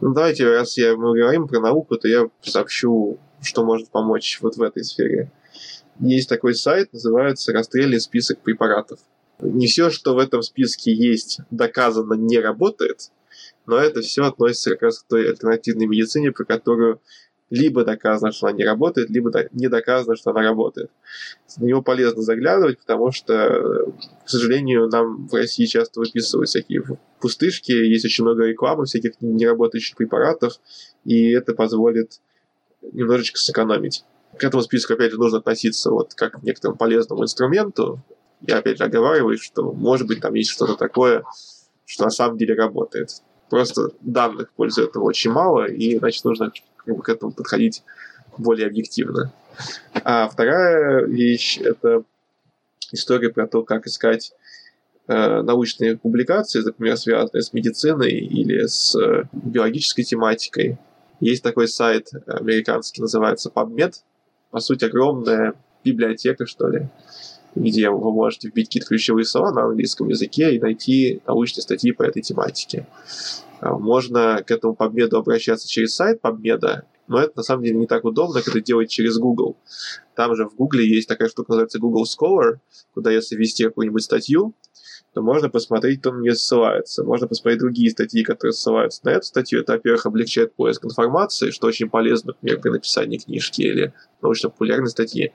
[0.03, 4.57] Ну, давайте, раз я, мы говорим про науку, то я сообщу, что может помочь вот
[4.57, 5.33] в этой сфере.
[6.01, 8.99] Есть такой сайт, называется «Расстрельный список препаратов».
[9.41, 13.11] Не все, что в этом списке есть, доказано не работает,
[13.67, 17.01] но это все относится как раз к той альтернативной медицине, про которую
[17.51, 20.91] либо доказано, что она не работает, либо не доказано, что она работает.
[21.59, 23.93] На него полезно заглядывать, потому что,
[24.25, 26.83] к сожалению, нам в России часто выписывают всякие
[27.21, 30.55] пустышки, есть очень много рекламы всяких неработающих препаратов,
[31.05, 32.21] и это позволит
[32.93, 34.05] немножечко сэкономить.
[34.39, 38.01] К этому списку, опять же, нужно относиться вот как к некоторому полезному инструменту.
[38.41, 41.25] Я, опять же, оговариваю, что, может быть, там есть что-то такое,
[41.87, 43.23] что на самом деле работает.
[43.49, 46.53] Просто данных в этого очень мало, и, значит, нужно
[46.85, 47.83] к этому подходить
[48.37, 49.33] более объективно.
[50.05, 52.03] А вторая вещь— это
[52.93, 54.33] история про то, как искать
[55.09, 60.79] э, научные публикации, например, связанные с медициной или с э, биологической тематикой.
[61.21, 63.95] Есть такой сайт американский, называется PubMed.
[64.57, 65.53] По сути, огромная
[65.85, 66.89] библиотека, что ли,
[67.55, 72.03] где вы можете вбить какие-то ключевые слова на английском языке и найти научные статьи по
[72.05, 72.87] этой тематике.
[73.61, 77.87] А, можно к этому PubMed обращаться через сайт PubMed, но это на самом деле не
[77.87, 79.59] так удобно, как это делать через Google.
[80.15, 82.55] Там же в Google есть такая штука, называется Google Scholar,
[82.95, 84.55] куда если ввести какую-нибудь статью,
[85.17, 87.03] то можно посмотреть, кто на нее ссылается.
[87.03, 89.61] Можно посмотреть другие статьи, которые ссылаются на эту статью.
[89.61, 95.33] Это, во-первых, облегчает поиск информации, что очень полезно, например, при написании книжки или научно-популярной статьи.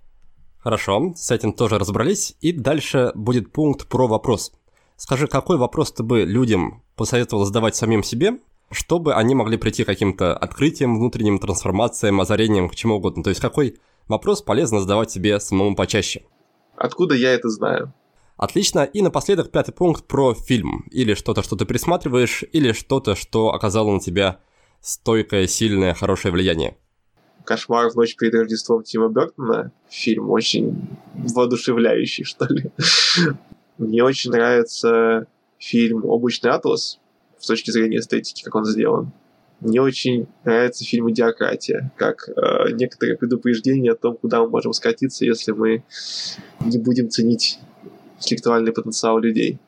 [0.59, 2.37] Хорошо, с этим тоже разобрались.
[2.41, 4.51] И дальше будет пункт про вопрос.
[4.97, 8.33] Скажи, какой вопрос ты бы людям посоветовал задавать самим себе,
[8.69, 13.23] чтобы они могли прийти к каким-то открытиям, внутренним трансформациям, озарениям, к чему угодно?
[13.23, 16.21] То есть какой вопрос полезно задавать себе самому почаще?
[16.75, 17.95] Откуда я это знаю?
[18.41, 18.85] Отлично.
[18.85, 20.87] И напоследок пятый пункт про фильм.
[20.89, 24.39] Или что-то, что ты присматриваешь, или что-то, что оказало на тебя
[24.81, 26.75] стойкое, сильное, хорошее влияние.
[27.45, 29.71] «Кошмар в ночь перед Рождеством» Тима Бертона.
[29.89, 30.75] Фильм очень
[31.13, 32.71] воодушевляющий, что ли.
[33.77, 35.27] Мне очень нравится
[35.59, 36.99] фильм «Облачный атлас»
[37.37, 39.11] с точки зрения эстетики, как он сделан.
[39.59, 45.25] Мне очень нравится фильм «Идиократия», как э, некоторые предупреждения о том, куда мы можем скатиться,
[45.25, 45.83] если мы
[46.65, 47.59] не будем ценить
[48.21, 49.59] интеллектуальный потенциал людей.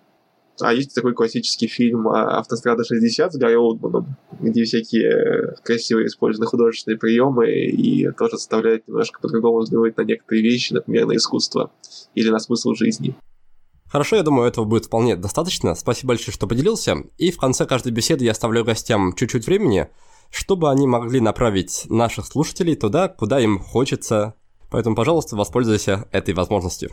[0.61, 6.99] А есть такой классический фильм «Автострада 60» с Гарри Олдманом, где всякие красивые использованы художественные
[6.99, 11.71] приемы и тоже заставляет немножко по-другому взглянуть на некоторые вещи, например, на искусство
[12.13, 13.15] или на смысл жизни.
[13.87, 15.73] Хорошо, я думаю, этого будет вполне достаточно.
[15.75, 16.97] Спасибо большое, что поделился.
[17.17, 19.87] И в конце каждой беседы я оставляю гостям чуть-чуть времени,
[20.31, 24.35] чтобы они могли направить наших слушателей туда, куда им хочется.
[24.69, 26.91] Поэтому, пожалуйста, воспользуйся этой возможностью.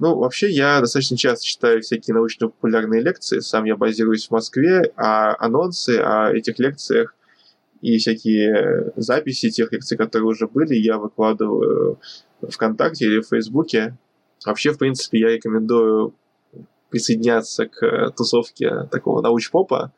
[0.00, 3.40] Ну, вообще, я достаточно часто читаю всякие научно-популярные лекции.
[3.40, 7.14] Сам я базируюсь в Москве, а анонсы о этих лекциях
[7.82, 12.00] и всякие записи тех лекций, которые уже были, я выкладываю
[12.40, 13.94] ВКонтакте или в Фейсбуке.
[14.46, 16.14] Вообще, в принципе, я рекомендую
[16.88, 19.92] присоединяться к тусовке такого научпопа.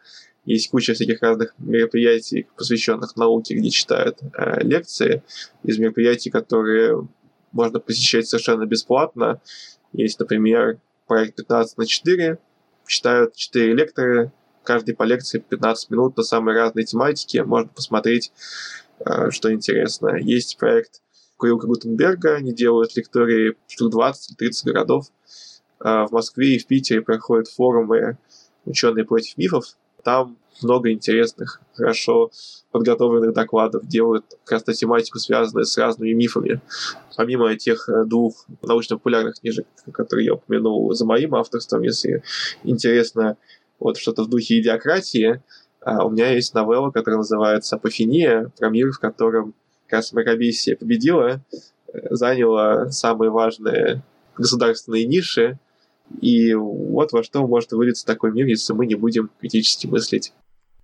[0.44, 5.22] Есть куча всяких разных мероприятий, посвященных науке, где читают э, лекции.
[5.62, 7.06] Из мероприятий, которые
[7.52, 9.40] можно посещать совершенно бесплатно.
[9.92, 12.38] Есть, например, проект 15 на 4.
[12.86, 14.32] Читают 4 лектора,
[14.64, 17.38] каждый по лекции 15 минут на самые разные тематики.
[17.38, 18.32] Можно посмотреть,
[19.00, 20.16] э, что интересно.
[20.16, 21.00] Есть проект
[21.36, 25.06] Курилка Гутенберга, они делают лектории штук 20-30 городов.
[25.80, 28.16] А в Москве и в Питере проходят форумы
[28.64, 29.76] «Ученые против мифов».
[30.04, 32.30] Там много интересных, хорошо
[32.70, 36.60] подготовленных докладов, делают как раз тематику, связанную с разными мифами.
[37.16, 42.22] Помимо тех э, двух научно-популярных книжек, которые я упомянул за моим авторством, если
[42.64, 43.36] интересно
[43.78, 45.42] вот что-то в духе идиократии,
[45.80, 49.54] а, у меня есть новелла, которая называется «Апофения», про мир, в котором
[49.86, 51.40] как раз Мракобесия победила,
[51.92, 54.02] э, заняла самые важные
[54.36, 55.58] государственные ниши,
[56.20, 60.32] и вот во что может вылиться такой мир, если мы не будем критически мыслить.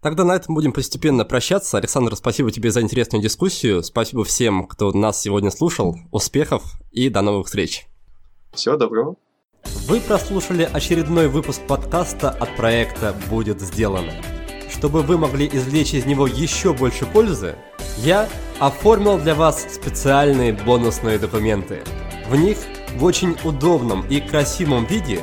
[0.01, 1.77] Тогда на этом будем постепенно прощаться.
[1.77, 3.83] Александр, спасибо тебе за интересную дискуссию.
[3.83, 5.99] Спасибо всем, кто нас сегодня слушал.
[6.13, 6.63] Успехов
[6.93, 7.87] и до новых встреч.
[8.53, 9.17] Всего доброго.
[9.87, 14.13] Вы прослушали очередной выпуск подкаста от проекта «Будет сделано».
[14.71, 17.57] Чтобы вы могли извлечь из него еще больше пользы,
[17.99, 18.29] я
[18.61, 21.83] оформил для вас специальные бонусные документы.
[22.29, 22.59] В них
[22.97, 25.23] в очень удобном и красивом виде